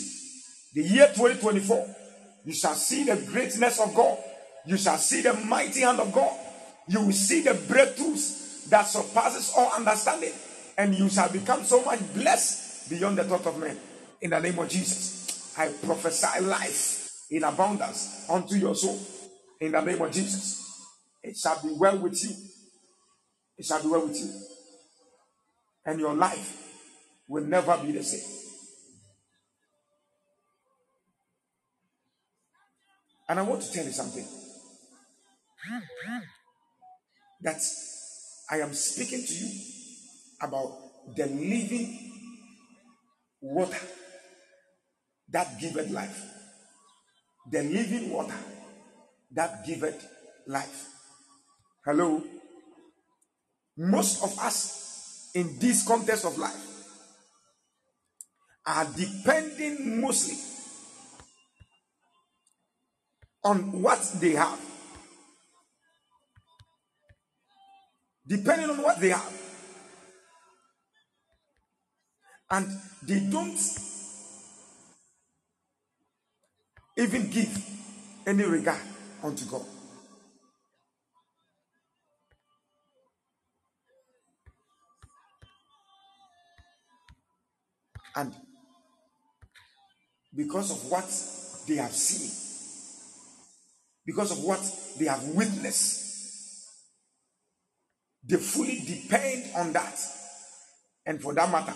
you. 0.75 0.83
The 0.83 0.88
year 0.88 1.07
2024, 1.09 1.96
you 2.44 2.53
shall 2.53 2.75
see 2.75 3.05
the 3.05 3.16
greatness 3.16 3.81
of 3.81 3.94
God. 3.94 4.18
You 4.66 4.77
shall 4.77 4.99
see 4.99 5.23
the 5.23 5.35
mighty 5.35 5.81
hand 5.81 6.01
of 6.01 6.12
God. 6.12 6.37
You 6.88 7.07
will 7.07 7.12
see 7.12 7.42
the 7.42 7.53
breakthroughs 7.53 8.68
that 8.68 8.87
surpasses 8.87 9.53
all 9.57 9.73
understanding. 9.73 10.33
And 10.77 10.94
you 10.94 11.09
shall 11.09 11.31
become 11.31 11.64
so 11.64 11.83
much 11.85 12.01
blessed 12.14 12.90
beyond 12.90 13.18
the 13.18 13.25
thought 13.25 13.46
of 13.46 13.59
men. 13.59 13.79
In 14.21 14.31
the 14.31 14.41
name 14.41 14.59
of 14.59 14.69
Jesus, 14.69 15.55
I 15.59 15.69
prophesy 15.69 16.41
life 16.45 17.11
in 17.31 17.43
abundance 17.45 18.27
unto 18.29 18.55
your 18.55 18.75
soul. 18.75 18.99
In 19.61 19.73
the 19.73 19.81
name 19.81 20.01
of 20.03 20.13
Jesus, 20.13 20.87
it 21.23 21.37
shall 21.37 21.61
be 21.63 21.75
well 21.79 21.99
with 21.99 22.23
you. 22.23 22.35
It 23.57 23.65
shall 23.65 23.83
be 23.83 23.89
well 23.89 24.07
with 24.07 24.19
you. 24.19 24.31
And 25.87 26.01
your 26.01 26.15
life 26.15 26.75
will 27.29 27.45
never 27.45 27.77
be 27.79 27.93
the 27.93 28.03
same. 28.03 28.41
And 33.29 33.39
I 33.39 33.43
want 33.43 33.63
to 33.63 33.73
tell 33.73 33.85
you 33.85 33.93
something. 33.93 34.27
That 37.43 37.61
I 38.51 38.59
am 38.59 38.75
speaking 38.75 39.25
to 39.25 39.33
you 39.33 39.51
about 40.43 41.17
the 41.17 41.27
living 41.27 42.13
water 43.41 43.79
that 45.33 45.61
giveth 45.61 45.90
life. 45.90 46.23
The 47.51 47.62
living 47.62 48.11
water 48.11 48.38
that 49.33 49.64
giveth 49.66 50.07
life. 50.47 50.88
Hello? 51.85 52.23
Most 53.77 54.23
of 54.23 54.38
us 54.38 55.31
in 55.35 55.59
this 55.59 55.87
context 55.87 56.25
of 56.25 56.37
life 56.38 56.66
are 58.66 58.87
depending 58.97 60.01
mostly 60.01 60.37
on 63.43 63.81
what 63.81 64.01
they 64.21 64.33
have. 64.33 64.61
Depending 68.27 68.71
on 68.71 68.83
what 68.83 69.01
they 69.01 69.09
have. 69.09 69.40
And 72.51 72.66
they 73.03 73.21
don't 73.31 73.57
even 77.01 77.31
give 77.31 77.49
any 78.27 78.45
regard 78.45 78.81
unto 79.23 79.47
God. 79.47 79.65
And 88.17 88.35
because 90.37 90.71
of 90.71 90.91
what 90.91 91.09
they 91.67 91.77
have 91.77 91.93
seen, 91.93 92.31
because 94.05 94.33
of 94.33 94.45
what 94.45 94.61
they 94.99 95.07
have 95.07 95.25
witnessed, 95.29 96.69
they 98.29 98.37
fully 98.37 98.83
depend 98.87 99.45
on 99.57 99.73
that. 99.73 99.99
And 101.07 101.23
for 101.23 101.33
that 101.35 101.51
matter, 101.51 101.75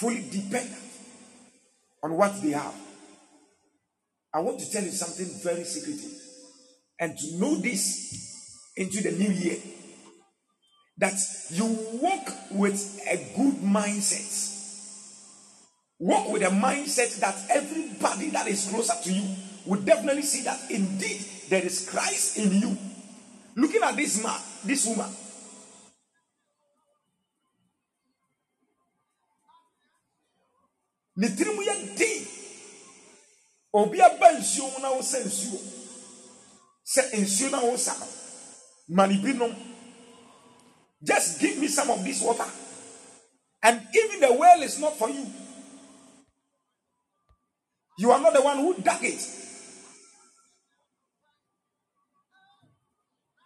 fully 0.00 0.24
dependent 0.30 0.80
on 2.02 2.16
what 2.16 2.40
they 2.42 2.52
have. 2.52 2.74
I 4.32 4.40
want 4.40 4.58
to 4.60 4.70
tell 4.70 4.82
you 4.82 4.92
something 4.92 5.26
very 5.42 5.64
secretive. 5.64 6.18
And 6.98 7.18
to 7.18 7.36
know 7.38 7.56
this 7.56 8.72
into 8.76 9.02
the 9.02 9.12
new 9.12 9.30
year, 9.30 9.58
that 10.96 11.14
you 11.50 11.64
walk 12.00 12.28
with 12.50 13.00
a 13.10 13.16
good 13.36 13.56
mindset. 13.56 14.56
Walk 15.98 16.30
with 16.30 16.42
a 16.42 16.50
mindset 16.50 17.20
that 17.20 17.36
everybody 17.50 18.30
that 18.30 18.46
is 18.48 18.70
closer 18.70 18.94
to 19.04 19.12
you 19.12 19.34
will 19.66 19.80
definitely 19.80 20.22
see 20.22 20.44
that 20.44 20.58
indeed 20.70 21.20
there 21.50 21.62
is 21.62 21.88
Christ 21.90 22.38
in 22.38 22.52
you. 22.52 22.78
Looking 23.54 23.82
at 23.82 23.96
this 23.96 24.22
man, 24.22 24.40
this 24.64 24.86
woman, 24.86 25.10
ne 31.20 31.28
tirim 31.36 31.58
yɛ 31.68 31.74
den. 31.98 32.26
Obi 33.72 34.00
aba 34.00 34.32
nsuo 34.32 34.72
mu 34.72 34.78
na 34.80 34.90
wosa 34.96 35.18
nsuo. 35.18 35.58
Sɛ 36.92 37.02
nsuo 37.22 37.50
na 37.50 37.60
wosa 37.60 37.92
no 38.00 38.06
ma 38.88 39.06
bi 39.06 39.32
nom 39.32 39.54
just 41.02 41.40
give 41.40 41.58
me 41.58 41.68
some 41.68 41.90
of 41.90 42.04
this 42.04 42.22
water. 42.22 42.50
And 43.62 43.80
even 43.94 44.20
the 44.20 44.34
well 44.34 44.62
is 44.62 44.78
not 44.80 44.96
for 44.96 45.08
you. 45.08 45.26
You 47.98 48.10
are 48.10 48.20
not 48.20 48.32
the 48.34 48.42
one 48.42 48.56
who 48.58 48.74
dug 48.74 49.04
it. 49.04 49.20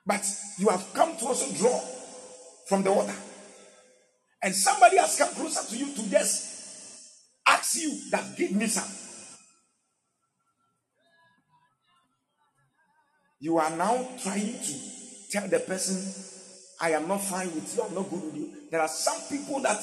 But 0.06 0.24
you 0.58 0.68
have 0.68 0.84
come 0.94 1.16
to 1.16 1.26
also 1.26 1.52
draw 1.54 1.80
from 2.68 2.82
the 2.82 2.92
water. 2.92 3.14
And 4.42 4.54
somebody 4.54 4.98
has 4.98 5.16
come 5.16 5.34
closer 5.34 5.68
to 5.70 5.76
you 5.76 5.94
to 5.94 6.10
just 6.10 6.53
ask 7.64 7.80
you 7.80 7.98
that 8.10 8.36
give 8.36 8.52
me 8.52 8.66
some. 8.66 8.90
You 13.40 13.58
are 13.58 13.70
now 13.70 14.06
trying 14.22 14.52
to 14.52 14.74
tell 15.30 15.48
the 15.48 15.60
person, 15.60 15.96
I 16.80 16.90
am 16.90 17.08
not 17.08 17.22
fine 17.22 17.54
with 17.54 17.74
you, 17.76 17.82
I'm 17.82 17.94
not 17.94 18.10
good 18.10 18.22
with 18.22 18.36
you. 18.36 18.50
There 18.70 18.80
are 18.80 18.88
some 18.88 19.20
people 19.30 19.60
that 19.60 19.78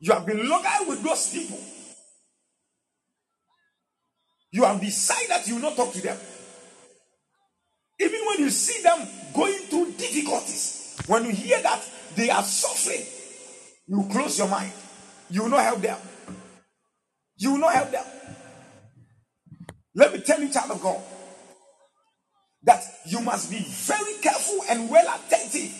you 0.00 0.12
have 0.12 0.26
been 0.26 0.48
longer 0.48 0.68
with 0.88 1.02
those 1.04 1.32
people. 1.32 1.58
You 4.50 4.64
have 4.64 4.80
decided 4.80 5.30
that 5.30 5.46
you 5.46 5.54
will 5.54 5.62
not 5.62 5.76
talk 5.76 5.92
to 5.92 6.02
them. 6.02 6.18
Even 8.00 8.20
when 8.26 8.40
you 8.40 8.50
see 8.50 8.82
them 8.82 9.06
going 9.34 9.54
through 9.68 9.92
difficulties, 9.92 11.00
when 11.06 11.24
you 11.26 11.30
hear 11.30 11.62
that 11.62 11.80
they 12.16 12.30
are 12.30 12.42
suffering. 12.42 13.04
You 13.86 14.08
close 14.10 14.38
your 14.38 14.48
mind. 14.48 14.72
You 15.30 15.44
will 15.44 15.50
not 15.50 15.62
help 15.62 15.80
them. 15.82 15.98
You 17.36 17.52
will 17.52 17.58
not 17.58 17.74
help 17.74 17.90
them. 17.90 18.04
Let 19.94 20.12
me 20.12 20.20
tell 20.20 20.40
you, 20.40 20.50
child 20.50 20.72
of 20.72 20.82
God, 20.82 21.00
that 22.64 22.82
you 23.06 23.20
must 23.20 23.50
be 23.50 23.58
very 23.60 24.14
careful 24.20 24.60
and 24.70 24.90
well 24.90 25.06
attentive. 25.14 25.72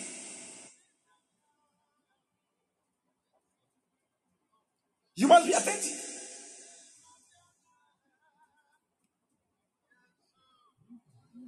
You 5.15 5.27
must 5.27 5.47
be 5.47 5.53
attentive. 5.53 6.03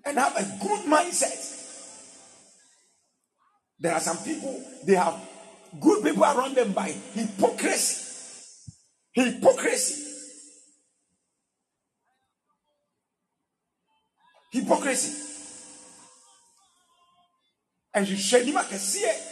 And 0.05 0.17
have 0.17 0.35
a 0.37 0.65
good 0.65 0.85
mindset. 0.85 1.48
There 3.79 3.93
are 3.93 3.99
some 3.99 4.17
people, 4.17 4.61
they 4.85 4.95
have 4.95 5.15
good 5.79 6.03
people 6.03 6.23
around 6.23 6.55
them 6.55 6.73
by 6.73 6.93
hypocrisy. 7.13 8.05
Hypocrisy. 9.13 10.05
Hypocrisy. 14.51 15.25
And 17.93 18.07
you 18.07 18.17
share 18.17 18.43
him 18.43 18.55
kɛseɛ 18.55 19.29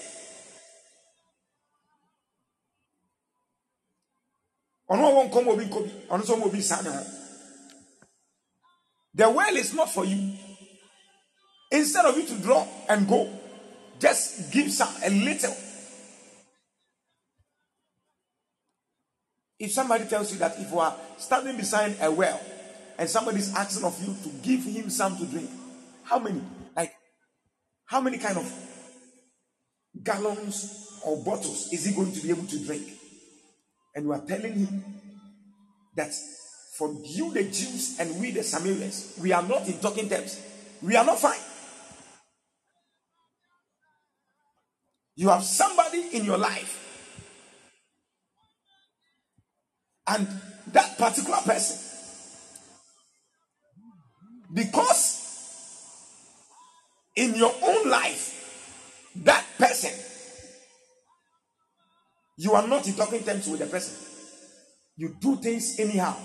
ɔno 4.89 5.03
a 5.07 5.29
wɔnkɔm 5.29 5.47
obi 5.47 5.65
nkɔ 5.65 5.83
bi 5.83 5.91
ɔno 6.15 6.45
obi 6.45 6.59
nsa 6.59 6.81
ne 6.83 6.89
ho 6.89 7.03
the 9.13 9.29
well 9.29 9.55
is 9.57 9.73
not 9.73 9.89
for 9.89 10.05
you 10.05 10.33
instead 11.71 12.05
of 12.05 12.15
you 12.17 12.25
to 12.25 12.35
draw 12.41 12.65
and 12.87 13.07
go 13.07 13.27
just 13.99 14.51
give 14.51 14.71
some 14.71 14.93
a 15.03 15.09
little. 15.09 15.55
If 19.59 19.71
somebody 19.71 20.05
tells 20.05 20.31
you 20.31 20.39
that 20.39 20.59
if 20.59 20.71
you 20.71 20.79
are 20.79 20.95
standing 21.17 21.57
beside 21.57 21.95
a 22.01 22.11
well 22.11 22.39
and 22.97 23.09
somebody 23.09 23.39
is 23.39 23.55
asking 23.55 23.85
of 23.85 23.99
you 24.01 24.13
to 24.23 24.37
give 24.39 24.63
him 24.63 24.89
some 24.89 25.17
to 25.17 25.25
drink, 25.25 25.49
how 26.03 26.19
many? 26.19 26.41
Like, 26.75 26.93
how 27.85 28.01
many 28.01 28.19
kind 28.19 28.37
of 28.37 28.51
gallons 30.03 30.99
or 31.03 31.23
bottles 31.23 31.69
is 31.73 31.85
he 31.85 31.95
going 31.95 32.11
to 32.13 32.21
be 32.21 32.29
able 32.29 32.45
to 32.45 32.59
drink? 32.65 32.87
And 33.95 34.05
you 34.05 34.13
are 34.13 34.21
telling 34.21 34.53
him 34.53 34.83
that 35.95 36.11
for 36.77 36.93
you, 37.03 37.33
the 37.33 37.43
Jews, 37.43 37.97
and 37.99 38.21
we, 38.21 38.29
the 38.29 38.43
Samaritans, 38.43 39.17
we 39.19 39.31
are 39.31 39.41
not 39.41 39.67
in 39.67 39.79
talking 39.79 40.07
terms. 40.07 40.39
We 40.83 40.95
are 40.95 41.03
not 41.03 41.17
fine. 41.17 41.39
You 45.17 45.29
have 45.29 45.43
somebody 45.43 46.09
in 46.13 46.25
your 46.25 46.37
life, 46.37 46.77
and 50.07 50.27
that 50.71 50.95
particular 50.95 51.39
person, 51.39 51.75
because 54.53 55.23
in 57.15 57.33
your 57.33 57.51
own 57.63 57.89
life, 57.89 59.11
that 59.23 59.43
person, 59.57 59.91
you 62.37 62.53
are 62.53 62.67
not 62.67 62.87
in 62.87 62.93
talking 62.93 63.23
terms 63.23 63.47
with 63.47 63.59
the 63.59 63.65
person. 63.65 63.95
You 64.97 65.15
do 65.19 65.37
things 65.37 65.79
anyhow. 65.79 66.15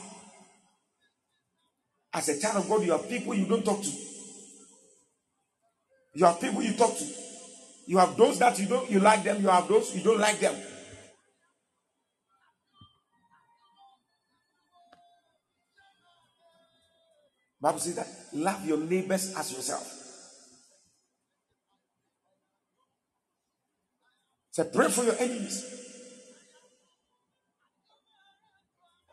As 2.12 2.28
a 2.28 2.38
child 2.38 2.62
of 2.62 2.68
God, 2.68 2.82
you 2.84 2.92
have 2.92 3.08
people 3.08 3.34
you 3.34 3.46
don't 3.46 3.64
talk 3.64 3.80
to. 3.82 3.90
You 6.14 6.26
have 6.26 6.38
people 6.38 6.62
you 6.62 6.74
talk 6.74 6.94
to. 6.98 7.21
You 7.86 7.98
have 7.98 8.16
those 8.16 8.38
that 8.38 8.58
you 8.58 8.66
don't 8.66 8.90
you 8.90 9.00
like 9.00 9.22
them, 9.24 9.42
you 9.42 9.48
have 9.48 9.68
those 9.68 9.94
you 9.94 10.02
don't 10.02 10.20
like 10.20 10.38
them. 10.38 10.54
Bible 17.60 17.78
says 17.78 17.94
that 17.94 18.08
love 18.32 18.66
your 18.66 18.78
neighbors 18.78 19.34
as 19.36 19.52
yourself. 19.52 19.86
So 24.50 24.64
pray 24.64 24.88
for 24.88 25.04
your 25.04 25.16
enemies. 25.18 25.64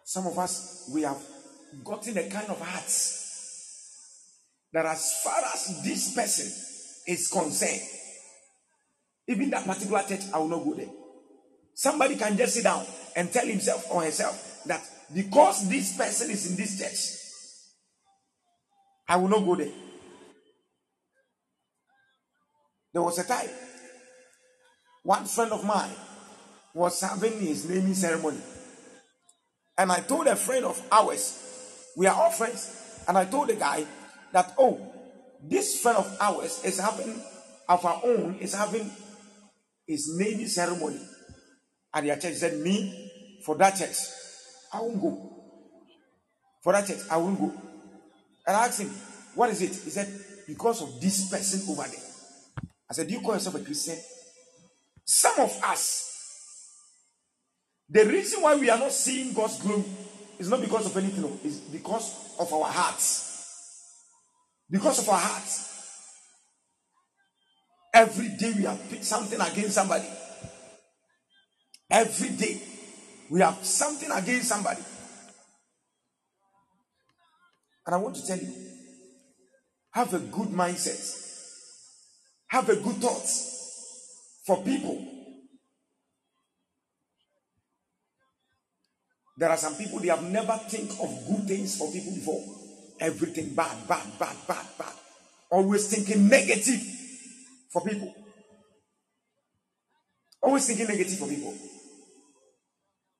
Some 0.03 0.25
of 0.25 0.37
us 0.39 0.89
we 0.93 1.03
have 1.03 1.21
gotten 1.83 2.17
a 2.17 2.27
kind 2.29 2.49
of 2.49 2.59
hearts 2.59 3.19
that 4.73 4.85
as 4.85 5.21
far 5.23 5.41
as 5.53 5.83
this 5.83 6.15
person 6.15 6.47
is 7.07 7.27
concerned, 7.29 7.81
Even 9.29 9.51
that 9.51 9.63
particular 9.63 10.01
church, 10.01 10.21
I 10.33 10.39
will 10.39 10.47
not 10.47 10.63
go 10.63 10.73
there. 10.73 10.89
Somebody 11.75 12.15
can 12.15 12.35
just 12.35 12.55
sit 12.55 12.63
down 12.63 12.83
and 13.15 13.31
tell 13.31 13.45
himself 13.45 13.85
or 13.91 14.01
herself 14.01 14.63
that 14.65 14.81
because 15.13 15.69
this 15.69 15.95
person 15.95 16.31
is 16.31 16.49
in 16.49 16.57
this 16.57 16.79
church, 16.79 17.19
I 19.07 19.17
will 19.17 19.27
not 19.27 19.45
go 19.45 19.55
there. 19.55 19.71
There 22.91 23.03
was 23.03 23.19
a 23.19 23.23
time, 23.23 23.49
one 25.03 25.25
friend 25.25 25.51
of 25.51 25.63
mine 25.63 25.93
was 26.73 26.99
having 26.99 27.39
his 27.39 27.69
naming 27.69 27.93
ceremony. 27.93 28.39
And 29.77 29.91
I 29.91 29.99
told 29.99 30.25
a 30.25 30.35
friend 30.35 30.65
of 30.65 30.81
ours, 30.91 31.85
we 31.95 32.07
are 32.07 32.15
all 32.15 32.31
friends, 32.31 33.03
and 33.07 33.15
I 33.15 33.25
told 33.25 33.49
the 33.49 33.55
guy 33.55 33.85
that, 34.31 34.55
oh, 34.57 34.81
this 35.43 35.81
friend 35.83 35.99
of 35.99 36.17
ours 36.19 36.63
is 36.65 36.79
having, 36.79 37.21
of 37.67 37.85
our 37.85 38.01
own, 38.03 38.35
is 38.39 38.55
having 38.55 38.89
his 39.89 40.15
naming 40.15 40.47
ceremony 40.47 41.01
at 41.91 42.03
their 42.03 42.15
church. 42.15 42.33
He 42.33 42.35
said, 42.35 42.59
Me, 42.59 43.41
for 43.43 43.55
that 43.57 43.75
church, 43.75 43.97
I 44.71 44.79
won't 44.81 45.01
go. 45.01 45.35
For 46.63 46.73
that 46.73 46.85
church, 46.85 46.99
I 47.09 47.17
won't 47.17 47.39
go. 47.39 47.51
And 48.45 48.55
I 48.55 48.67
asked 48.67 48.81
him, 48.81 48.89
What 49.33 49.49
is 49.49 49.63
it? 49.63 49.69
He 49.69 49.89
said, 49.89 50.07
Because 50.45 50.83
of 50.83 51.01
this 51.01 51.27
person 51.31 51.67
over 51.71 51.89
there. 51.89 51.99
I 52.87 52.93
said, 52.93 53.07
Do 53.07 53.13
you 53.15 53.21
call 53.21 53.33
yourself 53.33 53.55
a 53.55 53.59
Christian? 53.61 53.97
Some 55.05 55.39
of 55.39 55.59
us, 55.63 56.05
the 57.89 58.05
reason 58.05 58.43
why 58.43 58.55
we 58.57 58.69
are 58.69 58.77
not 58.77 58.91
seeing 58.91 59.33
God's 59.33 59.59
glory 59.59 59.85
is 60.37 60.51
not 60.51 60.61
because 60.61 60.85
of 60.85 60.95
anything, 60.95 61.39
it's 61.43 61.57
because 61.57 62.35
of 62.39 62.53
our 62.53 62.71
hearts. 62.71 63.25
Because 64.69 64.99
of 64.99 65.09
our 65.09 65.19
hearts. 65.19 65.68
Every 67.99 68.29
day 68.29 68.53
we 68.55 68.63
have 68.63 68.79
something 69.01 69.41
against 69.41 69.73
somebody. 69.73 70.07
Every 71.91 72.29
day 72.29 72.61
we 73.29 73.41
have 73.41 73.57
something 73.61 74.09
against 74.09 74.47
somebody. 74.47 74.79
And 77.85 77.95
I 77.95 77.97
want 77.97 78.15
to 78.15 78.25
tell 78.25 78.37
you 78.37 78.53
have 79.91 80.13
a 80.13 80.19
good 80.19 80.47
mindset, 80.47 81.01
have 82.47 82.69
a 82.69 82.77
good 82.77 82.95
thoughts 83.01 84.39
for 84.45 84.63
people. 84.63 85.05
There 89.37 89.49
are 89.49 89.57
some 89.57 89.75
people 89.75 89.99
they 89.99 90.07
have 90.07 90.23
never 90.23 90.57
think 90.69 90.89
of 91.01 91.27
good 91.27 91.47
things 91.49 91.77
for 91.77 91.91
people 91.91 92.13
before. 92.13 92.45
Everything 93.01 93.53
bad, 93.53 93.85
bad, 93.89 94.05
bad, 94.17 94.37
bad, 94.47 94.65
bad. 94.77 94.93
Always 95.51 95.93
thinking 95.93 96.29
negative 96.29 96.98
for 97.69 97.81
people. 97.81 98.13
Always 100.41 100.67
thinking 100.67 100.87
negative 100.87 101.17
for 101.17 101.27
people. 101.27 101.53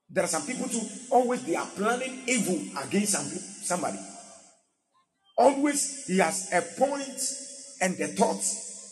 There 0.10 0.24
are 0.24 0.28
some 0.28 0.46
people 0.46 0.68
too, 0.68 0.82
always 1.12 1.44
they 1.44 1.56
are 1.56 1.68
planning 1.68 2.24
evil 2.28 2.60
against 2.84 3.12
some, 3.14 3.26
somebody. 3.26 4.00
Always 5.38 6.08
he 6.08 6.18
has 6.18 6.52
a 6.52 6.62
point 6.62 7.20
and 7.82 7.98
the 7.98 8.08
thought 8.08 8.42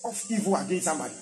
of 0.06 0.24
evil 0.30 0.56
against 0.56 0.86
somebody. 0.86 1.14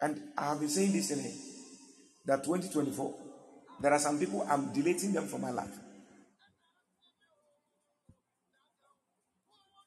And 0.00 0.20
I 0.36 0.50
have 0.50 0.60
been 0.60 0.68
saying 0.68 0.92
this 0.92 1.10
in 1.10 1.18
that 2.26 2.44
2024, 2.44 3.14
there 3.80 3.92
are 3.92 3.98
some 3.98 4.18
people 4.18 4.46
I'm 4.48 4.72
deleting 4.72 5.12
them 5.12 5.26
from 5.26 5.42
my 5.42 5.50
life. 5.50 5.74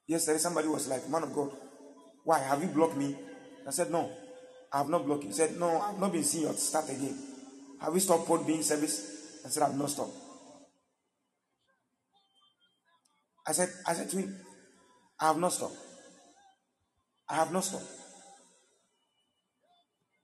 Yesterday, 0.08 0.40
somebody 0.40 0.68
was 0.68 0.88
like, 0.88 1.08
Man 1.10 1.24
of 1.24 1.34
God, 1.34 1.52
why 2.24 2.40
have 2.40 2.62
you 2.62 2.70
blocked 2.70 2.98
me? 2.98 3.16
I 3.68 3.72
said, 3.72 3.92
No, 3.92 4.10
I 4.74 4.80
have 4.80 4.90
not 4.90 5.06
blocked 5.06 5.24
you. 5.24 5.30
He 5.30 5.36
said, 5.36 5.60
No, 5.60 5.80
I've 5.80 6.00
not 6.00 6.12
been 6.12 6.24
seeing 6.24 6.46
your 6.46 6.54
start 6.54 6.90
again. 6.90 7.16
Have 7.82 7.94
you 7.94 8.00
stopped 8.00 8.26
port 8.26 8.46
being 8.46 8.64
service? 8.64 9.42
I 9.46 9.50
said, 9.50 9.64
I've 9.64 9.78
not 9.78 9.90
stopped. 9.90 10.16
I 13.48 13.52
said, 13.52 13.70
I 13.88 13.94
said 13.94 14.10
to 14.10 14.18
him, 14.18 14.36
I 15.20 15.28
have 15.28 15.38
not 15.38 15.54
stopped. 15.54 15.78
I 17.30 17.36
have 17.36 17.52
not 17.52 17.64
stopped. 17.64 17.86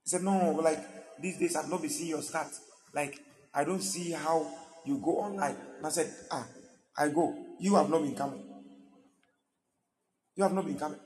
He 0.04 0.10
said, 0.10 0.24
No, 0.24 0.52
like 0.64 0.80
these 1.22 1.38
days 1.40 1.56
I've 1.56 1.70
not 1.70 1.82
been 1.82 1.90
seeing 1.90 2.10
your 2.10 2.22
start. 2.22 2.48
Like, 2.94 3.20
I 3.56 3.64
don't 3.64 3.82
see 3.82 4.12
how 4.12 4.46
you 4.86 4.98
go 4.98 5.20
online. 5.20 5.56
And 5.78 5.88
I 5.88 5.90
said, 5.90 6.14
Ah, 6.30 6.46
I 6.98 7.08
go. 7.10 7.34
You 7.60 7.76
have 7.76 7.90
not 7.90 8.02
been 8.04 8.16
coming. 8.16 8.44
You 10.36 10.44
have 10.44 10.54
not 10.54 10.66
been 10.66 10.78
coming. 10.78 11.00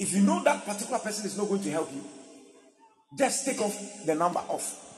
If 0.00 0.12
you 0.12 0.22
know 0.22 0.42
that 0.42 0.66
particular 0.66 0.98
person 0.98 1.26
is 1.26 1.38
not 1.38 1.48
going 1.48 1.62
to 1.62 1.70
help 1.70 1.92
you, 1.92 2.02
just 3.16 3.44
take 3.44 3.60
off 3.60 4.04
the 4.04 4.16
number 4.16 4.40
off. 4.40 4.88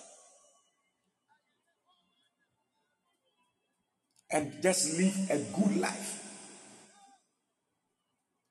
And 4.31 4.63
just 4.63 4.99
live 4.99 5.31
a 5.31 5.39
good 5.55 5.77
life. 5.77 6.24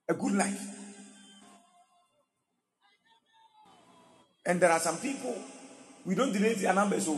A 0.09 0.13
good 0.13 0.33
life. 0.33 0.61
And 4.45 4.59
there 4.59 4.71
are 4.71 4.79
some 4.79 4.97
people 4.97 5.35
we 6.05 6.15
don't 6.15 6.33
delete 6.33 6.57
their 6.57 6.73
numbers. 6.73 7.05
So 7.05 7.17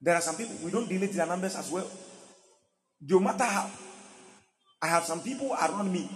there 0.00 0.14
are 0.14 0.20
some 0.20 0.36
people 0.36 0.56
we 0.64 0.70
don't 0.70 0.88
delete 0.88 1.12
their 1.12 1.26
numbers 1.26 1.56
as 1.56 1.70
well. 1.70 1.90
No 3.00 3.20
matter 3.20 3.44
how, 3.44 3.70
I 4.82 4.86
have 4.86 5.04
some 5.04 5.20
people 5.20 5.52
around 5.52 5.92
me. 5.92 6.08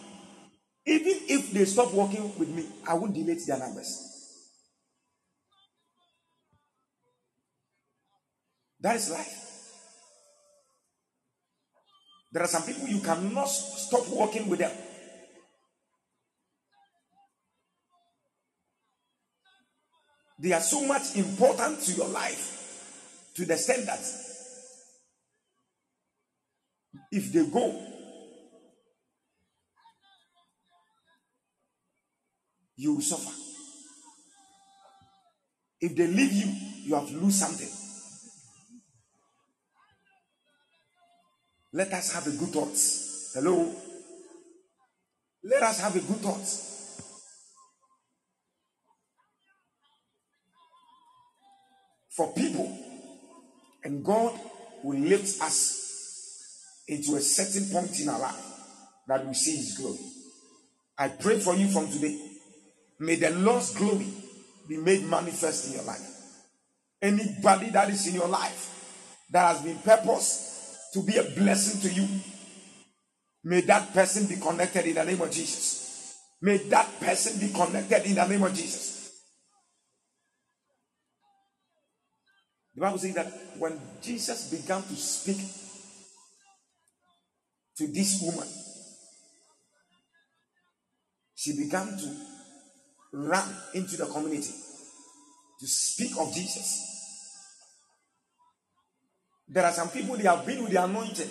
Even 0.86 1.14
if 1.28 1.52
they 1.52 1.64
stop 1.64 1.92
working 1.92 2.32
with 2.38 2.48
me, 2.48 2.66
I 2.86 2.94
won't 2.94 3.14
delete 3.14 3.46
their 3.46 3.58
numbers. 3.58 4.08
That 8.80 8.96
is 8.96 9.10
life. 9.10 9.38
There 12.32 12.42
are 12.42 12.48
some 12.48 12.62
people 12.62 12.88
you 12.88 13.00
cannot 13.00 13.46
stop 13.46 14.08
working 14.08 14.48
with 14.48 14.58
them. 14.58 14.72
They 20.42 20.52
are 20.52 20.60
so 20.60 20.84
much 20.84 21.14
important 21.14 21.80
to 21.82 21.92
your 21.92 22.08
life 22.08 23.30
to 23.36 23.44
the 23.44 23.52
extent 23.52 23.86
that 23.86 24.00
if 27.12 27.32
they 27.32 27.46
go, 27.46 27.80
you 32.74 32.94
will 32.94 33.02
suffer. 33.02 33.30
If 35.80 35.94
they 35.94 36.08
leave 36.08 36.32
you, 36.32 36.52
you 36.86 36.94
have 36.96 37.06
to 37.06 37.14
lose 37.18 37.36
something. 37.36 37.70
Let 41.72 41.92
us 41.92 42.12
have 42.14 42.26
a 42.26 42.30
good 42.30 42.48
thoughts. 42.48 43.30
Hello. 43.32 43.72
Let 45.44 45.62
us 45.62 45.78
have 45.78 45.94
a 45.94 46.00
good 46.00 46.18
thoughts. 46.18 46.71
For 52.16 52.32
people. 52.34 52.70
And 53.84 54.04
God 54.04 54.38
will 54.82 54.98
lift 54.98 55.42
us 55.42 55.82
into 56.88 57.16
a 57.16 57.20
certain 57.20 57.68
point 57.70 57.98
in 58.00 58.08
our 58.08 58.20
life 58.20 58.44
that 59.08 59.26
we 59.26 59.34
see 59.34 59.56
His 59.56 59.76
glory. 59.78 59.98
I 60.98 61.08
pray 61.08 61.38
for 61.38 61.54
you 61.54 61.68
from 61.68 61.88
today. 61.90 62.18
May 63.00 63.16
the 63.16 63.30
Lord's 63.30 63.74
glory 63.74 64.06
be 64.68 64.76
made 64.76 65.04
manifest 65.04 65.68
in 65.68 65.74
your 65.74 65.84
life. 65.84 66.08
Anybody 67.00 67.70
that 67.70 67.90
is 67.90 68.06
in 68.06 68.14
your 68.14 68.28
life 68.28 68.68
that 69.30 69.56
has 69.56 69.62
been 69.62 69.78
purpose 69.78 70.90
to 70.92 71.02
be 71.02 71.16
a 71.16 71.24
blessing 71.24 71.80
to 71.80 71.92
you, 71.92 72.06
may 73.42 73.62
that 73.62 73.92
person 73.92 74.28
be 74.28 74.36
connected 74.36 74.86
in 74.86 74.94
the 74.94 75.04
name 75.04 75.20
of 75.20 75.30
Jesus. 75.30 76.14
May 76.40 76.58
that 76.68 77.00
person 77.00 77.40
be 77.40 77.52
connected 77.52 78.04
in 78.04 78.14
the 78.14 78.26
name 78.26 78.42
of 78.42 78.54
Jesus. 78.54 78.91
The 82.74 82.80
Bible 82.80 82.98
says 82.98 83.14
that 83.14 83.26
when 83.58 83.78
Jesus 84.02 84.50
began 84.50 84.82
to 84.82 84.94
speak 84.96 85.38
to 87.76 87.86
this 87.92 88.22
woman, 88.22 88.48
she 91.34 91.56
began 91.56 91.86
to 91.86 92.16
run 93.12 93.48
into 93.74 93.96
the 93.96 94.06
community 94.06 94.52
to 95.60 95.66
speak 95.66 96.12
of 96.18 96.32
Jesus. 96.32 96.88
There 99.48 99.64
are 99.64 99.72
some 99.72 99.90
people 99.90 100.16
they 100.16 100.24
have 100.24 100.46
been 100.46 100.62
with 100.62 100.72
the 100.72 100.82
anointing 100.82 101.28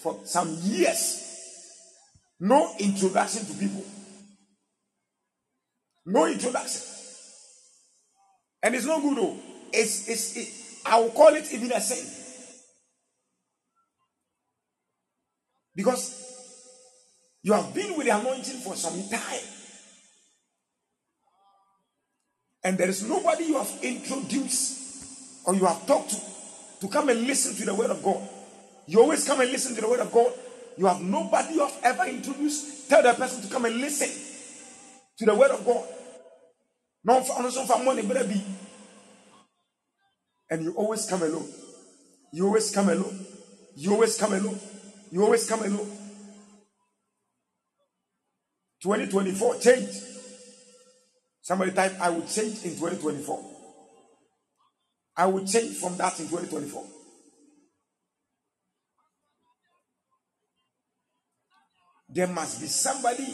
for 0.00 0.20
some 0.24 0.56
years. 0.62 1.22
No 2.38 2.72
introduction 2.78 3.44
to 3.46 3.54
people. 3.54 3.84
No 6.06 6.26
introduction. 6.26 6.82
And 8.62 8.74
it's 8.74 8.86
not 8.86 9.02
good 9.02 9.16
though. 9.16 9.36
It's, 9.72 10.08
it's, 10.08 10.36
it, 10.36 10.63
I 10.86 11.00
will 11.00 11.10
call 11.10 11.34
it 11.34 11.52
even 11.52 11.72
a 11.72 11.80
sin. 11.80 12.22
Because 15.74 16.24
you 17.42 17.52
have 17.52 17.74
been 17.74 17.96
with 17.96 18.06
the 18.06 18.18
anointing 18.18 18.60
for 18.60 18.76
some 18.76 18.94
time. 19.08 19.40
And 22.64 22.78
there 22.78 22.88
is 22.88 23.06
nobody 23.08 23.44
you 23.44 23.58
have 23.58 23.70
introduced 23.82 25.46
or 25.46 25.54
you 25.54 25.66
have 25.66 25.86
talked 25.86 26.10
to 26.10 26.16
to 26.80 26.88
come 26.88 27.08
and 27.08 27.26
listen 27.26 27.54
to 27.56 27.64
the 27.64 27.74
word 27.74 27.90
of 27.90 28.02
God. 28.02 28.20
You 28.86 29.00
always 29.00 29.26
come 29.26 29.40
and 29.40 29.50
listen 29.50 29.74
to 29.74 29.80
the 29.80 29.88
word 29.88 30.00
of 30.00 30.12
God. 30.12 30.32
You 30.76 30.86
have 30.86 31.00
nobody 31.00 31.54
you 31.54 31.60
have 31.60 31.76
ever 31.82 32.04
introduced. 32.04 32.88
Tell 32.88 33.02
that 33.02 33.16
person 33.16 33.42
to 33.42 33.48
come 33.48 33.64
and 33.64 33.76
listen 33.76 34.08
to 35.18 35.24
the 35.24 35.34
word 35.34 35.50
of 35.50 35.64
God. 35.64 35.84
And 40.50 40.62
you 40.62 40.72
always 40.74 41.06
come 41.06 41.22
alone. 41.22 41.48
You 42.32 42.46
always 42.46 42.70
come 42.70 42.88
alone. 42.88 43.26
You 43.76 43.92
always 43.92 44.16
come 44.16 44.32
alone. 44.32 44.58
You 45.10 45.22
always 45.22 45.48
come 45.48 45.60
alone. 45.60 45.90
2024 48.82 49.58
change. 49.60 49.88
Somebody 51.40 51.72
type, 51.72 51.94
I 52.00 52.10
will 52.10 52.26
change 52.26 52.64
in 52.64 52.76
2024. 52.76 53.50
I 55.16 55.26
will 55.26 55.46
change 55.46 55.76
from 55.76 55.96
that 55.96 56.18
in 56.20 56.28
2024. 56.28 56.84
There 62.08 62.26
must 62.26 62.60
be 62.60 62.66
somebody 62.66 63.26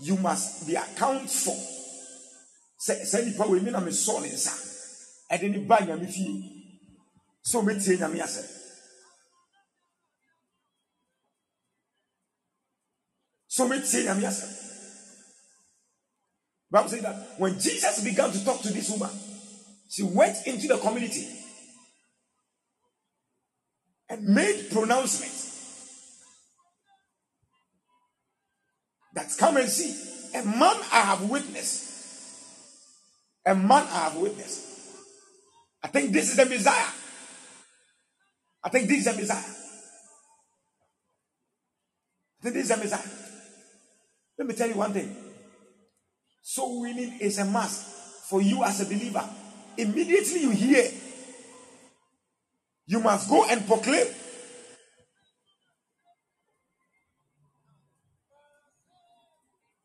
you 0.00 0.16
must 0.16 0.66
be 0.66 0.74
account 0.74 1.30
for. 1.30 1.56
Sɛ 2.78 3.24
nipa 3.24 3.46
wo 3.48 3.54
mean 3.58 3.74
I'm 3.74 3.82
a 3.82 3.90
ne 3.90 3.90
nsa 3.90 4.75
ɛde 5.30 5.50
ne 5.50 5.58
ba 5.58 5.78
nyame 5.80 6.06
fie 6.06 6.52
so 7.42 7.62
me 7.62 7.74
tie 7.74 7.96
nyame 7.96 8.20
asɛ 8.20 8.42
so 13.48 13.68
me 13.68 13.80
tie 13.80 14.04
nyame 14.04 14.24
asɛ 14.26 14.56
Bible 16.70 16.88
says 16.88 17.02
that 17.02 17.38
when 17.38 17.58
Jesus 17.58 18.02
began 18.02 18.30
to 18.32 18.44
talk 18.44 18.60
to 18.62 18.72
this 18.72 18.90
woman, 18.90 19.10
she 19.88 20.02
went 20.02 20.36
into 20.46 20.66
the 20.66 20.76
community 20.78 21.26
and 24.08 24.22
made 24.24 24.68
pronouncements 24.70 26.22
that 29.14 29.32
come 29.38 29.56
and 29.56 29.68
see 29.68 30.38
a 30.38 30.44
man 30.44 30.76
I 30.92 31.00
have 31.00 31.30
witnessed. 31.30 31.84
A 33.46 33.54
man 33.54 33.84
I 33.84 34.08
have 34.10 34.16
witnessed. 34.16 34.75
I 35.86 35.88
think 35.88 36.10
this 36.12 36.30
is 36.30 36.36
the 36.36 36.46
Messiah. 36.46 36.90
I 38.64 38.68
think 38.70 38.88
this 38.88 38.98
is 38.98 39.04
the 39.04 39.12
Messiah. 39.12 39.38
I 42.40 42.42
think 42.42 42.54
this 42.54 42.64
is 42.64 42.68
the 42.70 42.76
Messiah. 42.76 43.08
Let 44.36 44.48
me 44.48 44.54
tell 44.54 44.68
you 44.68 44.74
one 44.74 44.92
thing. 44.92 45.14
So 46.42 46.80
winning 46.80 47.20
is 47.20 47.38
a 47.38 47.44
must 47.44 47.86
for 48.28 48.42
you 48.42 48.64
as 48.64 48.80
a 48.80 48.84
believer. 48.86 49.22
Immediately 49.78 50.40
you 50.40 50.50
hear, 50.50 50.90
you 52.86 52.98
must 52.98 53.30
go 53.30 53.44
and 53.48 53.64
proclaim. 53.64 54.08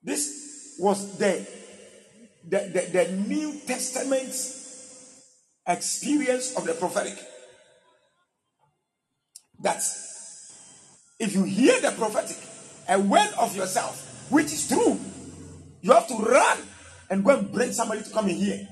This 0.01 0.77
was 0.79 1.19
the, 1.19 1.45
the, 2.49 2.57
the, 2.73 2.89
the 2.91 3.11
New 3.27 3.59
Testament 3.67 4.33
experience 5.67 6.55
of 6.55 6.65
the 6.65 6.73
prophetic. 6.73 7.17
That 9.61 9.81
if 11.19 11.33
you 11.35 11.43
hear 11.43 11.79
the 11.81 11.91
prophetic, 11.91 12.37
a 12.89 12.99
word 12.99 13.29
of 13.39 13.55
yourself, 13.55 14.27
which 14.31 14.47
is 14.47 14.67
true, 14.67 14.99
you 15.81 15.91
have 15.91 16.07
to 16.07 16.15
run 16.15 16.57
and 17.09 17.23
go 17.23 17.37
and 17.37 17.51
bring 17.51 17.71
somebody 17.73 18.03
to 18.03 18.09
come 18.09 18.29
in 18.29 18.35
here. 18.35 18.67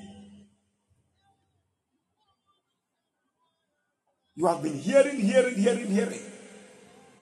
You 4.35 4.47
have 4.47 4.63
been 4.63 4.79
hearing, 4.79 5.19
hearing, 5.19 5.55
hearing, 5.55 5.87
hearing. 5.87 6.21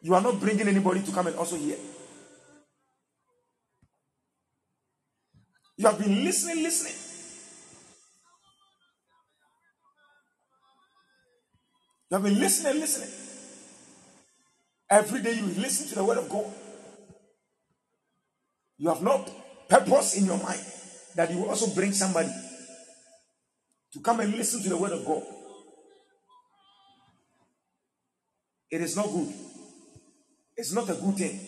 You 0.01 0.13
are 0.13 0.21
not 0.21 0.39
bringing 0.39 0.67
anybody 0.67 1.01
to 1.01 1.12
come 1.12 1.27
and 1.27 1.36
also 1.36 1.56
hear. 1.58 1.77
You 5.77 5.88
have 5.88 5.99
been 5.99 6.23
listening, 6.23 6.63
listening. 6.63 7.07
You 12.10 12.15
have 12.17 12.24
been 12.24 12.39
listening, 12.39 12.80
listening. 12.80 13.10
Every 14.89 15.22
day 15.22 15.34
you 15.34 15.46
listen 15.62 15.88
to 15.89 15.96
the 15.96 16.04
word 16.04 16.17
of 16.17 16.30
God. 16.30 16.46
You 18.78 18.89
have 18.89 19.02
not 19.02 19.30
purpose 19.67 20.17
in 20.17 20.26
your 20.26 20.38
mind 20.41 20.62
that 21.15 21.32
you 21.32 21.39
will 21.41 21.50
also 21.50 21.74
bring 21.74 21.91
somebody 21.91 22.30
to 23.93 24.00
come 24.02 24.22
and 24.22 24.34
listen 24.36 24.62
to 24.63 24.70
the 24.70 24.78
word 24.78 24.91
of 24.93 25.06
God. 25.06 25.24
It 28.72 28.82
is 28.82 28.96
not 28.96 29.08
good. 29.08 29.34
It's 30.56 30.74
not 30.74 30.89
a 30.89 30.93
good 30.93 31.15
thing. 31.15 31.39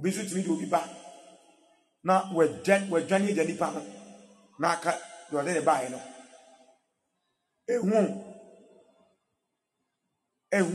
obi 0.00 0.10
nso 0.10 0.24
tumi 0.24 0.42
de 0.42 0.50
obi 0.50 0.66
ba 0.66 0.80
na 2.04 2.24
wɔadwane 2.32 2.88
wɔadwane 2.88 3.30
agya 3.30 3.44
nipa 3.44 3.70
no 3.74 3.82
na 4.58 4.68
aka 4.72 4.92
deɛ 5.30 5.36
ɔde 5.40 5.52
ne 5.54 5.60
baeɛ 5.60 5.90
no 5.90 6.00
ehu 7.74 7.88
ehu 10.58 10.74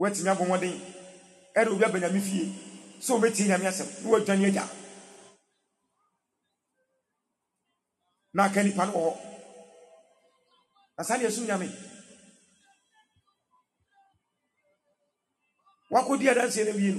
wɔatumi 0.00 0.28
abɔ 0.32 0.44
mmɔden 0.46 0.74
ɛde 1.58 1.68
obi 1.72 1.84
aba 1.86 1.98
nyame 2.00 2.20
fie 2.28 2.44
sɛ 3.04 3.10
wɔbɛtie 3.14 3.46
nyame 3.48 3.66
asɛm 3.70 3.88
na 4.02 4.08
wɔadwane 4.10 4.46
agya 4.48 4.64
na 8.34 8.44
aka 8.44 8.62
nipa 8.62 8.84
no 8.86 8.92
wɔ 8.92 9.00
hɔ 9.06 9.12
na 10.96 11.02
saa 11.04 11.18
deɛ 11.18 11.28
ɛsom 11.30 11.46
nyame 11.46 11.68
wakɔdi 15.92 16.28
adanseɛ 16.30 16.64
no 16.66 16.72
wie 16.78 16.92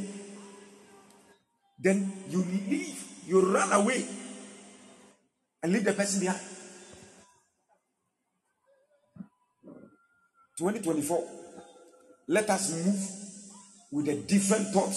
then 1.83 1.97
you 2.29 2.43
leave 2.43 2.99
you 3.27 3.41
run 3.53 3.71
away 3.71 4.05
and 5.63 5.73
leave 5.73 5.83
the 5.85 5.93
person 5.93 6.19
behind 6.19 6.60
2024 10.61 11.41
let 12.27 12.49
us 12.49 12.71
move 12.85 13.21
with 13.91 14.07
a 14.07 14.15
different 14.15 14.67
thought. 14.67 14.95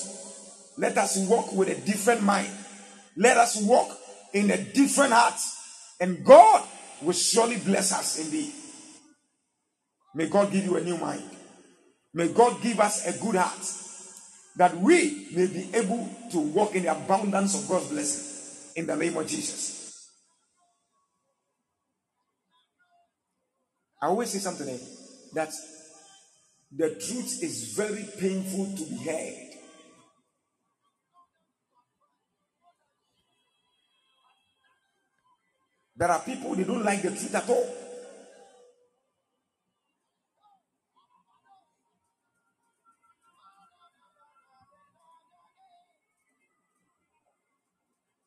Let 0.78 0.96
us 0.98 1.16
walk 1.28 1.52
with 1.52 1.68
a 1.68 1.74
different 1.84 2.22
mind. 2.22 2.48
Let 3.16 3.36
us 3.36 3.60
walk 3.60 3.88
in 4.32 4.50
a 4.50 4.56
different 4.56 5.12
heart. 5.12 5.40
And 6.00 6.24
god 6.24 6.62
will 7.02 7.12
surely 7.12 7.56
bless 7.56 7.92
us 7.92 8.18
indeed 8.18 8.52
may 10.14 10.28
god 10.28 10.52
give 10.52 10.64
you 10.64 10.76
a 10.76 10.80
new 10.80 10.96
mind. 10.96 11.24
May 12.12 12.28
god 12.28 12.62
give 12.62 12.78
us 12.78 13.06
a 13.06 13.18
good 13.20 13.34
heart 13.34 13.66
that 14.56 14.76
we 14.76 15.26
may 15.34 15.46
be 15.48 15.68
able 15.74 16.08
to 16.30 16.38
walk 16.38 16.76
in 16.76 16.84
the 16.84 16.92
abundance 16.92 17.60
of 17.60 17.68
God's 17.68 17.88
blessing 17.88 18.72
in 18.76 18.86
the 18.86 18.94
name 18.94 19.16
of 19.16 19.26
Jesus. 19.26 20.08
I 24.00 24.06
always 24.06 24.30
say 24.30 24.38
something 24.38 24.68
eh, 24.68 24.78
that 25.34 25.52
the 26.76 26.90
truth 26.90 27.42
is 27.42 27.74
very 27.76 28.04
painful 28.18 28.66
to 28.76 28.90
be 28.90 28.96
heard. 28.96 29.44
There 35.96 36.10
are 36.10 36.20
people 36.20 36.54
they 36.54 36.64
don't 36.64 36.84
like 36.84 37.02
the 37.02 37.10
truth 37.10 37.34
at 37.34 37.48
all. 37.48 37.84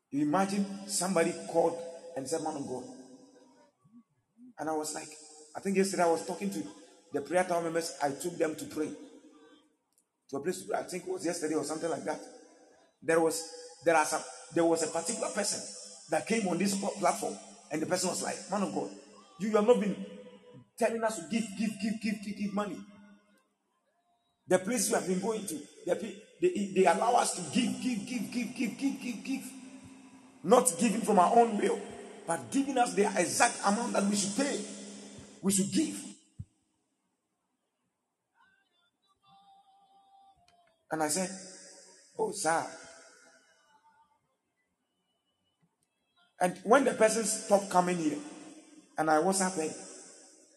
You 0.10 0.22
imagine 0.22 0.66
somebody 0.88 1.34
called 1.51 1.78
and 2.16 2.28
said, 2.28 2.41
Man 2.41 2.55
of 2.55 2.68
God. 2.68 2.84
And 4.58 4.70
I 4.70 4.74
was 4.74 4.95
like, 4.95 5.10
I 5.55 5.60
think 5.60 5.78
yesterday 5.78 6.03
I 6.03 6.08
was 6.08 6.26
talking 6.26 6.49
to 6.49 6.64
the 7.14 7.22
prayer 7.22 7.43
tower 7.43 7.62
members. 7.62 7.93
I 8.01 8.12
took 8.12 8.38
them 8.38 8.55
to 8.55 8.66
pray 8.66 8.89
to 10.30 10.38
a 10.38 10.39
place. 10.39 10.64
I 10.76 10.84
think 10.84 11.03
it 11.08 11.10
was 11.12 11.26
yesterday 11.26 11.55
or 11.55 11.64
something 11.64 11.89
like 11.89 12.03
that. 12.05 12.20
There 13.01 13.20
was 13.20 13.43
there 13.86 13.95
are 13.95 14.05
some 14.05 14.22
there 14.53 14.66
was 14.66 14.84
a 14.84 14.88
particular 14.88 15.30
person 15.30 15.62
that 16.10 16.26
came 16.28 16.47
on 16.47 16.58
this 16.58 16.76
platform, 16.99 17.36
and 17.72 17.82
the 17.82 17.86
person 17.86 18.10
was 18.10 18.24
like, 18.24 18.38
"Man 18.51 18.64
of 18.64 18.74
God, 18.74 18.89
you, 19.39 19.49
you 19.49 19.55
have 19.55 19.68
not 19.68 19.80
been 19.80 19.95
telling 20.78 21.03
us 21.03 21.16
to 21.18 21.22
give, 21.30 21.43
give, 21.58 21.72
give, 21.82 22.01
give, 22.01 22.16
give, 22.24 22.38
give 22.38 22.53
money. 22.53 22.78
The 24.47 24.60
place 24.60 24.88
we 24.89 24.95
have 24.95 25.08
been 25.08 25.20
going 25.20 25.45
to, 25.45 25.60
they, 25.86 26.16
they, 26.41 26.72
they 26.76 26.86
allow 26.86 27.14
us 27.16 27.36
to 27.36 27.41
give, 27.53 27.82
give, 27.82 28.05
give, 28.08 28.32
give, 28.32 28.55
give, 28.55 28.78
give, 28.78 29.01
give, 29.01 29.24
give. 29.24 29.43
Not 30.43 30.72
giving 30.80 31.01
from 31.01 31.20
our 31.20 31.36
own 31.36 31.58
will, 31.58 31.80
but 32.26 32.51
giving 32.51 32.78
us 32.78 32.93
the 32.93 33.03
exact 33.20 33.60
amount 33.66 33.93
that 33.93 34.03
we 34.05 34.16
should 34.16 34.36
pay. 34.38 34.60
We 35.41 35.51
should 35.51 35.72
give. 35.72 35.99
And 40.92 41.04
I 41.04 41.08
said, 41.08 41.30
Oh, 42.18 42.32
sir. 42.32 42.66
And 46.40 46.58
when 46.64 46.84
the 46.84 46.94
person 46.94 47.24
stopped 47.24 47.70
coming 47.70 47.98
here, 47.98 48.18
and 48.98 49.10
I 49.10 49.20
was 49.20 49.40
happy, 49.40 49.70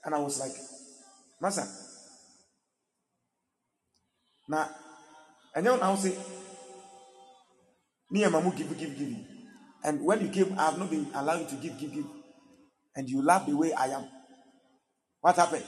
and 0.04 0.14
I 0.14 0.18
was 0.18 0.38
like, 0.38 0.52
Master, 1.40 1.66
now, 4.48 4.68
and 5.54 5.66
then 5.66 5.80
I 5.80 5.88
will 5.88 5.96
say, 5.96 6.16
Near 8.10 8.28
Mamu, 8.28 8.56
give, 8.56 8.76
give, 8.78 8.98
give. 8.98 9.16
And 9.84 10.04
when 10.04 10.20
you 10.20 10.28
came, 10.28 10.58
I 10.58 10.66
have 10.66 10.78
not 10.78 10.90
been 10.90 11.06
allowed 11.14 11.48
to 11.48 11.54
give, 11.56 11.78
give, 11.78 11.92
give. 11.92 12.06
And 12.96 13.08
you 13.08 13.22
laugh 13.24 13.46
the 13.46 13.56
way 13.56 13.72
I 13.72 13.86
am. 13.86 14.08
What 15.20 15.36
happened? 15.36 15.64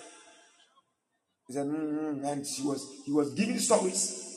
He 1.47 1.55
said, 1.55 1.67
mm-hmm. 1.67 2.25
and 2.25 2.47
she 2.47 2.63
was, 2.63 2.85
he 3.05 3.13
was 3.13 3.33
giving 3.35 3.59
stories. 3.59 4.32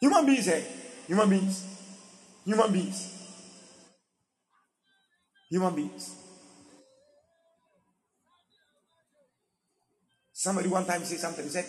Human 0.00 0.26
beings, 0.26 0.48
eh? 0.48 0.62
Human 1.06 1.28
beings. 1.28 1.64
Human 2.44 2.72
beings. 2.72 3.14
Human 5.50 5.74
beings. 5.74 6.14
Somebody 10.32 10.68
one 10.68 10.84
time 10.86 11.02
said 11.04 11.18
something. 11.18 11.44
He 11.44 11.50
said, 11.50 11.66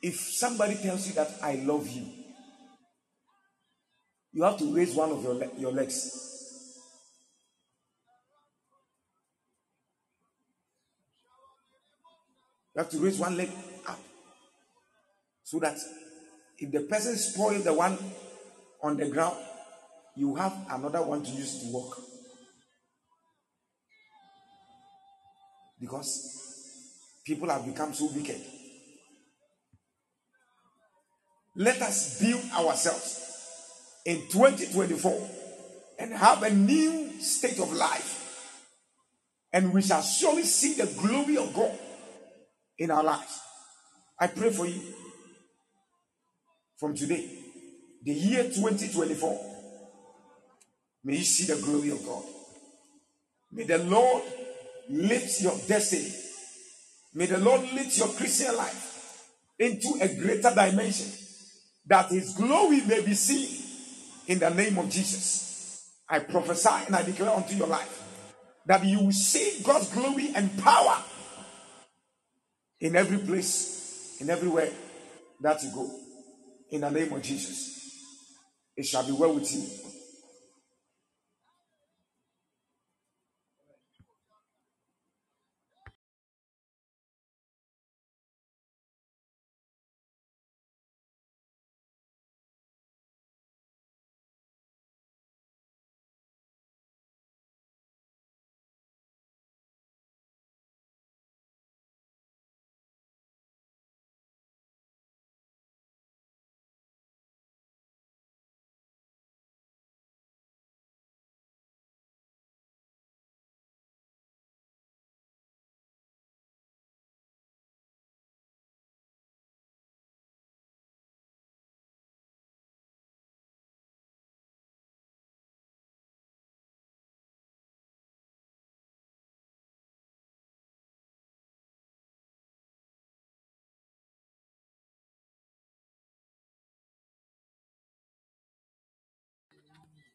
if 0.00 0.14
somebody 0.14 0.76
tells 0.76 1.08
you 1.08 1.14
that 1.14 1.28
I 1.42 1.56
love 1.56 1.88
you, 1.88 2.06
you 4.32 4.42
have 4.44 4.58
to 4.58 4.74
raise 4.74 4.94
one 4.94 5.10
of 5.10 5.22
your, 5.22 5.34
le- 5.34 5.58
your 5.58 5.72
legs. 5.72 6.20
You 12.74 12.82
have 12.82 12.90
to 12.90 12.98
raise 12.98 13.18
one 13.18 13.36
leg 13.36 13.50
up 13.86 13.98
so 15.44 15.58
that 15.60 15.78
if 16.64 16.72
the 16.72 16.80
person 16.80 17.14
spoils 17.16 17.62
the 17.62 17.74
one 17.74 17.98
on 18.82 18.96
the 18.96 19.06
ground, 19.10 19.36
you 20.16 20.34
have 20.36 20.56
another 20.70 21.02
one 21.02 21.22
to 21.22 21.30
use 21.30 21.60
to 21.60 21.70
walk. 21.70 22.00
Because 25.78 27.20
people 27.26 27.50
have 27.50 27.66
become 27.66 27.92
so 27.92 28.08
wicked. 28.14 28.40
Let 31.54 31.82
us 31.82 32.18
build 32.18 32.42
ourselves 32.52 33.20
in 34.06 34.22
2024 34.30 35.30
and 35.98 36.14
have 36.14 36.42
a 36.44 36.50
new 36.50 37.10
state 37.20 37.60
of 37.60 37.70
life. 37.74 38.64
And 39.52 39.74
we 39.74 39.82
shall 39.82 40.00
surely 40.00 40.44
see 40.44 40.72
the 40.72 40.86
glory 40.98 41.36
of 41.36 41.52
God 41.54 41.78
in 42.78 42.90
our 42.90 43.04
lives. 43.04 43.38
I 44.18 44.28
pray 44.28 44.50
for 44.50 44.66
you 44.66 44.80
from 46.78 46.94
today, 46.94 47.28
the 48.02 48.12
year 48.12 48.44
2024. 48.44 49.50
May 51.04 51.16
you 51.16 51.22
see 51.22 51.52
the 51.52 51.60
glory 51.60 51.90
of 51.90 52.04
God. 52.04 52.24
May 53.52 53.64
the 53.64 53.78
Lord 53.78 54.22
lift 54.88 55.40
your 55.42 55.56
destiny. 55.68 56.12
May 57.14 57.26
the 57.26 57.38
Lord 57.38 57.60
lift 57.72 57.96
your 57.98 58.08
Christian 58.08 58.56
life 58.56 59.30
into 59.58 59.98
a 60.00 60.08
greater 60.08 60.52
dimension 60.54 61.12
that 61.86 62.08
His 62.08 62.34
glory 62.34 62.80
may 62.86 63.04
be 63.04 63.14
seen 63.14 63.62
in 64.26 64.38
the 64.38 64.50
name 64.50 64.78
of 64.78 64.90
Jesus. 64.90 65.90
I 66.08 66.18
prophesy 66.20 66.86
and 66.86 66.96
I 66.96 67.02
declare 67.02 67.30
unto 67.30 67.54
your 67.54 67.66
life 67.66 68.02
that 68.66 68.84
you 68.84 69.00
will 69.00 69.12
see 69.12 69.62
God's 69.62 69.92
glory 69.92 70.32
and 70.34 70.58
power 70.62 71.02
in 72.80 72.96
every 72.96 73.18
place, 73.18 74.18
in 74.20 74.30
everywhere 74.30 74.70
that 75.40 75.62
you 75.62 75.70
go. 75.72 76.03
In 76.74 76.80
the 76.80 76.90
name 76.90 77.12
of 77.12 77.22
Jesus, 77.22 78.02
it 78.76 78.84
shall 78.84 79.06
be 79.06 79.12
well 79.12 79.32
with 79.32 79.48
you. 79.54 79.93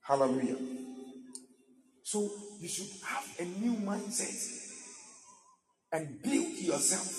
Hallelujah. 0.10 0.58
So 2.02 2.28
you 2.60 2.68
should 2.68 2.90
have 3.06 3.24
a 3.40 3.46
new 3.46 3.74
mindset 3.74 4.34
and 5.92 6.20
build 6.24 6.58
yourself 6.58 7.14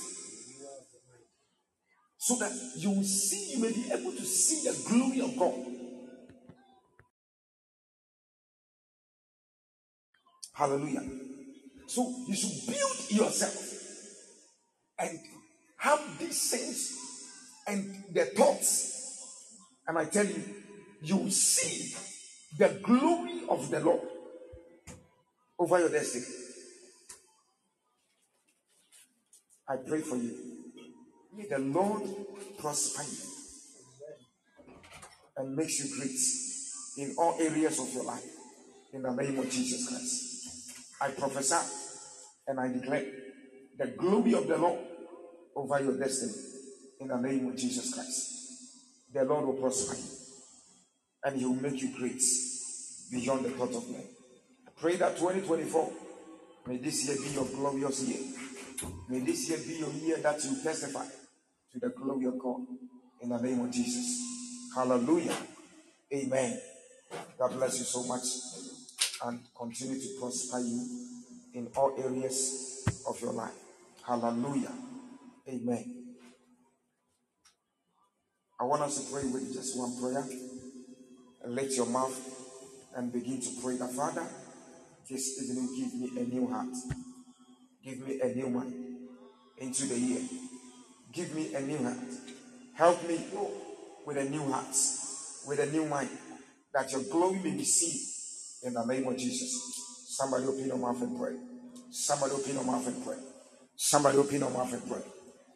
so 2.19 2.35
that 2.41 2.51
you 2.79 2.91
will 2.91 3.05
see, 3.05 3.53
you 3.55 3.63
may 3.63 3.71
be 3.71 3.93
able 3.93 4.11
to 4.11 4.25
see 4.25 4.69
the 4.69 4.89
glory 4.89 5.21
of 5.21 5.39
God. 5.39 5.55
Hallelujah. 10.53 11.09
So 11.87 12.13
you 12.27 12.35
should 12.35 12.67
build 12.67 13.11
yourself 13.13 13.55
and 14.99 15.17
have 15.77 16.19
these 16.19 16.51
things 16.51 16.99
and 17.69 18.03
the 18.13 18.25
thoughts. 18.25 19.57
And 19.87 19.97
I 19.97 20.07
tell 20.07 20.27
you, 20.27 20.43
you 21.03 21.19
will 21.19 21.31
see 21.31 21.95
the 22.59 22.81
glory 22.83 23.43
of 23.49 23.71
the 23.71 23.81
Lord 23.81 24.01
over 25.59 25.79
your 25.79 25.91
destiny. 25.91 26.25
I 29.69 29.77
pray 29.77 30.01
for 30.01 30.17
you. 30.17 30.37
May 31.37 31.47
the 31.47 31.59
Lord 31.59 32.03
prosper 32.59 33.03
you 33.03 33.19
and 35.37 35.55
makes 35.55 35.79
you 35.79 35.97
great 35.97 37.07
in 37.09 37.15
all 37.17 37.37
areas 37.41 37.79
of 37.79 37.93
your 37.95 38.05
life. 38.05 38.25
In 38.93 39.03
the 39.03 39.13
name 39.13 39.39
of 39.39 39.49
Jesus 39.49 39.89
Christ. 39.89 40.73
I 41.01 41.11
prophesy 41.11 41.57
and 42.49 42.59
I 42.59 42.69
declare 42.69 43.05
the 43.79 43.87
glory 43.97 44.35
of 44.35 44.49
the 44.49 44.59
Lord 44.59 44.81
over 45.55 45.81
your 45.81 45.99
destiny. 45.99 46.33
In 46.99 47.09
the 47.09 47.17
name 47.17 47.49
of 47.49 47.57
Jesus 47.57 47.95
Christ. 47.95 48.27
The 49.15 49.25
Lord 49.25 49.47
will 49.47 49.55
prosper 49.55 49.95
you 49.95 50.20
and 51.25 51.39
He 51.39 51.45
will 51.45 51.55
make 51.55 51.81
you 51.81 51.97
great 51.97 52.23
beyond 53.11 53.45
the 53.45 53.51
thought 53.51 53.75
of 53.75 53.89
men. 53.91 54.05
I 54.67 54.71
pray 54.81 54.97
that 54.97 55.17
2024 55.17 55.93
may 56.67 56.77
this 56.79 57.07
year 57.07 57.17
be 57.17 57.35
your 57.35 57.47
glorious 57.47 58.03
year. 58.03 58.21
May 59.09 59.21
this 59.21 59.49
year 59.49 59.59
be 59.59 59.79
your 59.79 59.91
year 59.91 60.17
that 60.19 60.43
you 60.45 60.63
testify 60.63 61.05
to 61.73 61.79
the 61.79 61.91
glory 61.91 62.27
of 62.27 62.39
God 62.39 62.61
in 63.21 63.29
the 63.29 63.39
name 63.39 63.61
of 63.61 63.71
Jesus. 63.71 64.21
Hallelujah. 64.75 65.37
Amen. 66.13 66.61
God 67.39 67.53
bless 67.53 67.79
you 67.79 67.85
so 67.85 68.05
much 68.05 68.25
and 69.25 69.41
continue 69.57 70.01
to 70.01 70.09
prosper 70.19 70.61
you 70.61 70.87
in 71.55 71.69
all 71.77 71.95
areas 71.99 73.03
of 73.09 73.21
your 73.21 73.33
life. 73.33 73.53
Hallelujah. 74.07 74.73
Amen. 75.49 75.97
I 78.59 78.65
want 78.65 78.83
us 78.83 79.05
to 79.05 79.13
pray 79.13 79.25
with 79.25 79.53
just 79.53 79.79
one 79.79 79.99
prayer. 80.01 80.25
And 81.43 81.55
let 81.55 81.71
your 81.73 81.87
mouth 81.87 82.19
and 82.97 83.13
begin 83.13 83.41
to 83.41 83.49
pray 83.63 83.77
that 83.77 83.91
Father, 83.93 84.27
this 85.09 85.43
evening 85.43 85.69
give 85.77 85.95
me 85.95 86.21
a 86.21 86.25
new 86.25 86.47
heart. 86.49 86.75
Give 87.85 88.07
me 88.07 88.21
a 88.21 88.35
new 88.35 88.51
mind 88.51 88.75
into 89.59 89.87
the 89.87 89.99
year. 89.99 90.23
Give 91.13 91.35
me 91.35 91.55
a 91.55 91.61
new 91.61 91.83
heart 91.83 91.97
Help 92.81 93.07
me, 93.07 93.21
Lord, 93.35 93.53
with 94.07 94.17
a 94.17 94.25
new 94.25 94.43
heart, 94.51 94.75
with 95.47 95.59
a 95.61 95.67
new 95.67 95.85
mind, 95.85 96.09
that 96.73 96.91
your 96.91 97.03
glory 97.03 97.39
may 97.45 97.51
be 97.51 97.65
seen 97.65 98.67
in 98.67 98.73
the 98.73 98.83
name 98.87 99.07
of 99.07 99.19
Jesus. 99.19 99.53
Somebody 100.17 100.47
open 100.47 100.67
your 100.67 100.79
mouth 100.79 101.03
and 101.03 101.19
pray. 101.19 101.37
Somebody 101.91 102.33
open 102.33 102.55
your 102.55 102.65
mouth 102.65 102.87
and 102.87 103.05
pray. 103.05 103.19
Somebody 103.77 104.17
open 104.17 104.41
your 104.41 104.49
mouth 104.49 104.73
and 104.73 104.89
pray. 104.89 105.03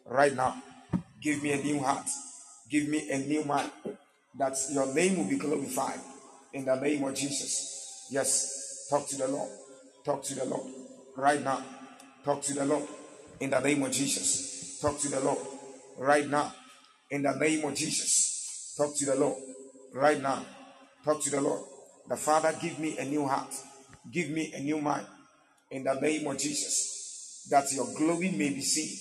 Right 0.05 0.35
now, 0.35 0.61
give 1.19 1.41
me 1.41 1.53
a 1.53 1.57
new 1.57 1.79
heart. 1.79 2.07
Give 2.69 2.87
me 2.87 3.09
a 3.09 3.17
new 3.17 3.43
mind. 3.43 3.71
That 4.37 4.57
your 4.71 4.93
name 4.93 5.17
will 5.17 5.29
be 5.29 5.37
glorified 5.37 5.99
in 6.53 6.65
the 6.65 6.75
name 6.75 7.03
of 7.03 7.15
Jesus. 7.15 8.07
Yes, 8.11 8.87
talk 8.89 9.07
to 9.09 9.17
the 9.17 9.27
Lord. 9.27 9.49
Talk 10.03 10.23
to 10.23 10.35
the 10.35 10.45
Lord. 10.45 10.71
Right 11.15 11.41
now, 11.41 11.63
talk 12.23 12.41
to 12.43 12.53
the 12.53 12.65
Lord 12.65 12.83
in 13.39 13.49
the 13.49 13.59
name 13.59 13.83
of 13.83 13.91
Jesus. 13.91 14.79
Talk 14.81 14.99
to 14.99 15.09
the 15.09 15.19
Lord 15.21 15.39
right 15.97 16.27
now 16.27 16.53
in 17.09 17.23
the 17.23 17.33
name 17.35 17.65
of 17.65 17.75
Jesus. 17.75 18.75
Talk 18.77 18.95
to 18.97 19.05
the 19.05 19.15
Lord 19.15 19.37
right 19.93 20.21
now. 20.21 20.45
Talk 21.03 21.21
to 21.23 21.29
the 21.29 21.41
Lord. 21.41 21.63
The 22.07 22.17
Father, 22.17 22.53
give 22.61 22.77
me 22.79 22.97
a 22.97 23.05
new 23.05 23.25
heart. 23.25 23.53
Give 24.11 24.29
me 24.29 24.53
a 24.53 24.59
new 24.59 24.81
mind 24.81 25.07
in 25.71 25.83
the 25.83 25.93
name 25.95 26.27
of 26.27 26.37
Jesus. 26.37 27.47
That 27.49 27.71
your 27.73 27.87
glory 27.95 28.31
may 28.31 28.49
be 28.49 28.61
seen. 28.61 28.99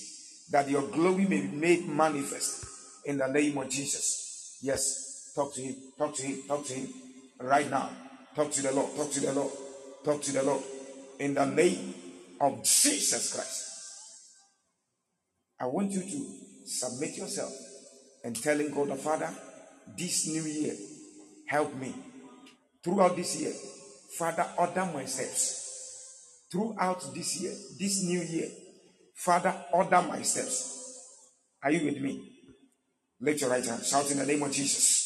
That 0.51 0.69
your 0.71 0.83
glory 0.83 1.25
may 1.27 1.41
be 1.41 1.57
made 1.57 1.89
manifest 1.89 2.67
in 3.05 3.19
the 3.19 3.27
name 3.27 3.59
of 3.59 3.69
Jesus. 3.69 4.59
Yes. 4.63 5.04
Talk 5.35 5.55
to 5.55 5.61
him. 5.61 5.75
Talk 5.99 6.15
to 6.17 6.23
him. 6.23 6.43
Talk 6.47 6.67
to 6.67 6.73
him 6.73 6.89
right 7.41 7.69
now. 7.71 7.91
Talk 8.35 8.51
to 8.53 8.63
the 8.63 8.73
Lord. 8.73 8.95
Talk 8.97 9.11
to 9.13 9.21
the 9.21 9.33
Lord. 9.33 9.53
Talk 10.05 10.23
to 10.23 10.33
the 10.33 10.43
Lord 10.43 10.63
in 11.19 11.35
the 11.35 11.45
name 11.45 11.95
of 12.41 12.63
Jesus 12.65 13.35
Christ. 13.35 13.71
I 15.61 15.67
want 15.67 15.91
you 15.93 16.01
to 16.01 16.67
submit 16.67 17.17
yourself 17.17 17.53
and 18.23 18.41
telling 18.41 18.73
God 18.75 18.89
the 18.89 18.97
Father, 18.97 19.31
this 19.97 20.29
new 20.29 20.43
year, 20.43 20.75
help 21.47 21.75
me. 21.75 21.95
Throughout 22.83 23.17
this 23.17 23.41
year, 23.41 23.53
Father, 24.19 24.47
order 24.59 24.89
my 24.93 25.05
steps. 25.05 26.45
Throughout 26.51 27.15
this 27.15 27.41
year, 27.41 27.53
this 27.79 28.03
new 28.05 28.21
year, 28.21 28.49
Father, 29.15 29.55
order 29.73 30.03
my 30.03 30.23
steps. 30.23 31.01
Are 31.63 31.71
you 31.71 31.87
with 31.87 32.01
me? 32.01 32.31
Let 33.21 33.41
your 33.41 33.51
right 33.51 33.65
hand 33.65 33.85
shout 33.85 34.11
in 34.11 34.19
the 34.19 34.27
name 34.27 34.43
of 34.43 34.53
Jesus. 34.53 35.04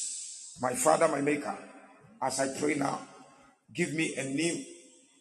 My 0.61 0.75
Father, 0.75 1.09
my 1.09 1.21
Maker, 1.21 1.57
as 2.21 2.41
I 2.41 2.59
pray 2.59 2.75
now, 2.75 3.01
give 3.75 3.93
me 3.95 4.15
a 4.17 4.25
new 4.25 4.65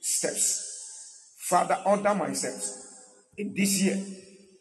steps. 0.02 1.36
Father, 1.40 1.78
order 1.86 2.14
my 2.16 2.34
steps 2.34 2.88
in 3.38 3.54
this 3.56 3.82
year. 3.82 3.98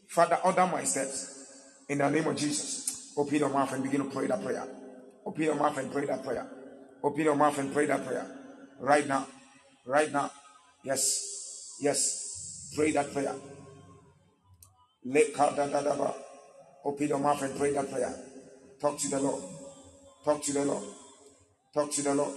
Father, 0.08 0.38
order 0.44 0.66
my 0.66 0.84
steps 0.84 1.46
in 1.88 1.98
the 1.98 2.08
name 2.10 2.26
of 2.26 2.36
Jesus. 2.36 3.12
Open 3.16 3.36
your 3.36 3.48
mouth 3.48 3.72
and 3.72 3.82
begin 3.82 4.04
to 4.04 4.10
pray 4.10 4.26
that 4.26 4.42
prayer. 4.42 4.66
Open 5.24 5.42
your 5.42 5.54
mouth 5.54 5.76
and 5.78 5.90
pray 5.90 6.06
that 6.06 6.22
prayer. 6.22 6.46
Open 7.02 7.24
your 7.24 7.34
mouth 7.34 7.58
and 7.58 7.72
pray 7.72 7.86
that 7.86 8.04
prayer. 8.06 8.26
Right 8.78 9.06
now. 9.06 9.26
Right 9.84 10.12
now. 10.12 10.30
Yes. 10.84 11.78
Yes. 11.80 12.72
Pray 12.76 12.92
that 12.92 13.12
prayer. 13.12 13.34
Open 16.84 17.08
your 17.08 17.18
mouth 17.18 17.42
and 17.42 17.58
pray 17.58 17.72
that 17.72 17.90
prayer. 17.90 18.14
Talk 18.80 18.98
to 18.98 19.08
the 19.08 19.20
Lord. 19.20 19.55
Talk 20.26 20.42
to 20.42 20.52
the 20.52 20.64
Lord. 20.64 20.82
Talk 21.72 21.92
to 21.92 22.02
the 22.02 22.12
Lord. 22.12 22.34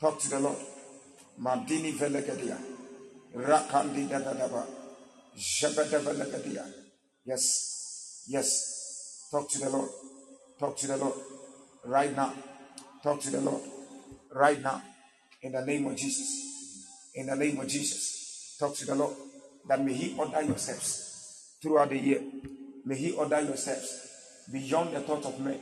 Talk 0.00 0.20
to 0.20 0.30
the 0.30 0.38
Lord. 0.38 0.56
Mandini 1.42 1.92
velegadia. 1.92 2.56
Rakandi 3.34 4.06
dadadaba. 4.08 4.64
Velegadia. 5.34 6.64
Yes. 7.26 8.24
Yes. 8.28 9.26
Talk 9.28 9.50
to 9.50 9.58
the 9.58 9.70
Lord. 9.70 9.90
Talk 10.60 10.76
to 10.76 10.86
the 10.86 10.96
Lord. 10.98 11.14
Right 11.84 12.14
now. 12.14 12.32
Talk 13.02 13.20
to 13.22 13.30
the 13.30 13.40
Lord. 13.40 13.62
Right 14.32 14.62
now. 14.62 14.80
In 15.42 15.50
the 15.50 15.66
name 15.66 15.88
of 15.88 15.96
Jesus. 15.96 17.10
In 17.16 17.26
the 17.26 17.34
name 17.34 17.58
of 17.58 17.66
Jesus. 17.66 18.56
Talk 18.60 18.76
to 18.76 18.86
the 18.86 18.94
Lord. 18.94 19.16
That 19.68 19.84
may 19.84 19.94
He 19.94 20.16
order 20.16 20.42
your 20.42 20.58
steps 20.58 21.56
throughout 21.60 21.88
the 21.90 21.98
year. 21.98 22.22
May 22.84 22.94
He 22.94 23.10
order 23.10 23.40
your 23.40 23.56
steps 23.56 24.46
beyond 24.52 24.94
the 24.94 25.00
thought 25.00 25.26
of 25.26 25.40
men. 25.40 25.58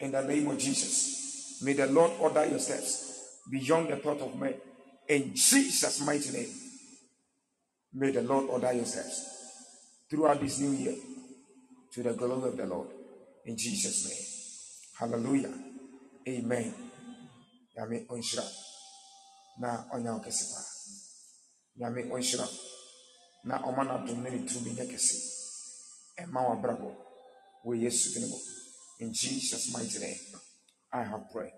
In 0.00 0.12
the 0.12 0.22
name 0.22 0.48
of 0.48 0.58
Jesus. 0.58 1.62
May 1.62 1.72
the 1.72 1.86
Lord 1.86 2.12
order 2.20 2.44
your 2.46 2.58
steps 2.58 3.42
beyond 3.50 3.88
the 3.88 3.96
thought 3.96 4.20
of 4.20 4.38
men. 4.38 4.54
In 5.08 5.34
Jesus' 5.34 6.04
mighty 6.04 6.30
name. 6.32 6.48
May 7.94 8.10
the 8.10 8.22
Lord 8.22 8.50
order 8.50 8.72
your 8.72 8.84
steps 8.84 9.24
throughout 10.10 10.40
this 10.40 10.60
new 10.60 10.72
year 10.72 10.94
to 11.92 12.02
the 12.02 12.12
glory 12.12 12.50
of 12.50 12.56
the 12.56 12.66
Lord. 12.66 12.88
In 13.46 13.56
Jesus' 13.56 14.04
name. 14.08 15.10
Hallelujah. 15.10 15.54
Amen. 16.28 16.74
Yame 17.76 18.06
onhyira 18.08 18.44
na 19.60 19.84
ɔnya 19.94 20.12
wo 20.12 20.20
kɛse 20.20 20.44
paa. 20.52 20.64
Nyame 21.78 22.10
onhyira 22.10 22.46
na 23.44 23.58
ɔma 23.58 23.84
n'adom 23.84 24.22
ne 24.22 24.30
ne 24.30 24.46
tumi 24.46 24.70
nyɛ 24.72 24.86
kɛse. 24.90 25.16
Ɛma 26.18 26.40
w'abrabɔ 26.48 26.88
wɔ 27.64 27.80
Yesu 27.82 28.20
mu. 28.20 28.55
In 28.98 29.12
Jesus' 29.12 29.72
mighty 29.72 29.98
name, 29.98 30.18
I 30.92 31.02
have 31.02 31.30
prayed. 31.32 31.52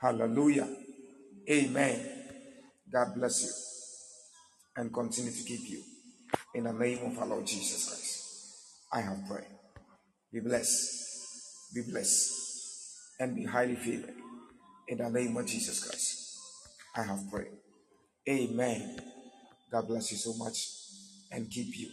Hallelujah. 0.00 0.68
Amen. 1.50 2.00
God 2.92 3.14
bless 3.16 3.42
you 3.42 4.82
and 4.82 4.92
continue 4.92 5.32
to 5.32 5.42
keep 5.44 5.68
you. 5.68 5.82
In 6.54 6.64
the 6.64 6.72
name 6.72 6.98
of 7.04 7.18
our 7.18 7.26
Lord 7.26 7.46
Jesus 7.46 7.88
Christ, 7.88 8.84
I 8.92 9.00
have 9.00 9.26
prayed. 9.28 9.46
Be 10.32 10.40
blessed, 10.40 11.74
be 11.74 11.82
blessed, 11.90 12.32
and 13.18 13.34
be 13.34 13.44
highly 13.44 13.76
favored. 13.76 14.14
In 14.88 14.98
the 14.98 15.10
name 15.10 15.36
of 15.36 15.46
Jesus 15.46 15.84
Christ, 15.84 16.38
I 16.94 17.02
have 17.02 17.30
prayed. 17.30 17.52
Amen. 18.28 19.00
God 19.70 19.88
bless 19.88 20.12
you 20.12 20.18
so 20.18 20.34
much 20.34 20.68
and 21.32 21.50
keep 21.50 21.76
you. 21.76 21.88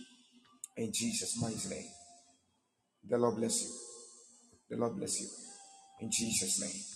In 0.78 0.92
Jesus' 0.94 1.42
mighty 1.42 1.70
name. 1.70 1.90
The 3.10 3.18
Lord 3.18 3.38
bless 3.38 3.64
you. 3.64 3.70
The 4.70 4.78
Lord 4.78 4.98
bless 4.98 5.22
you. 5.22 5.28
In 6.02 6.12
Jesus' 6.12 6.62
name. 6.62 6.95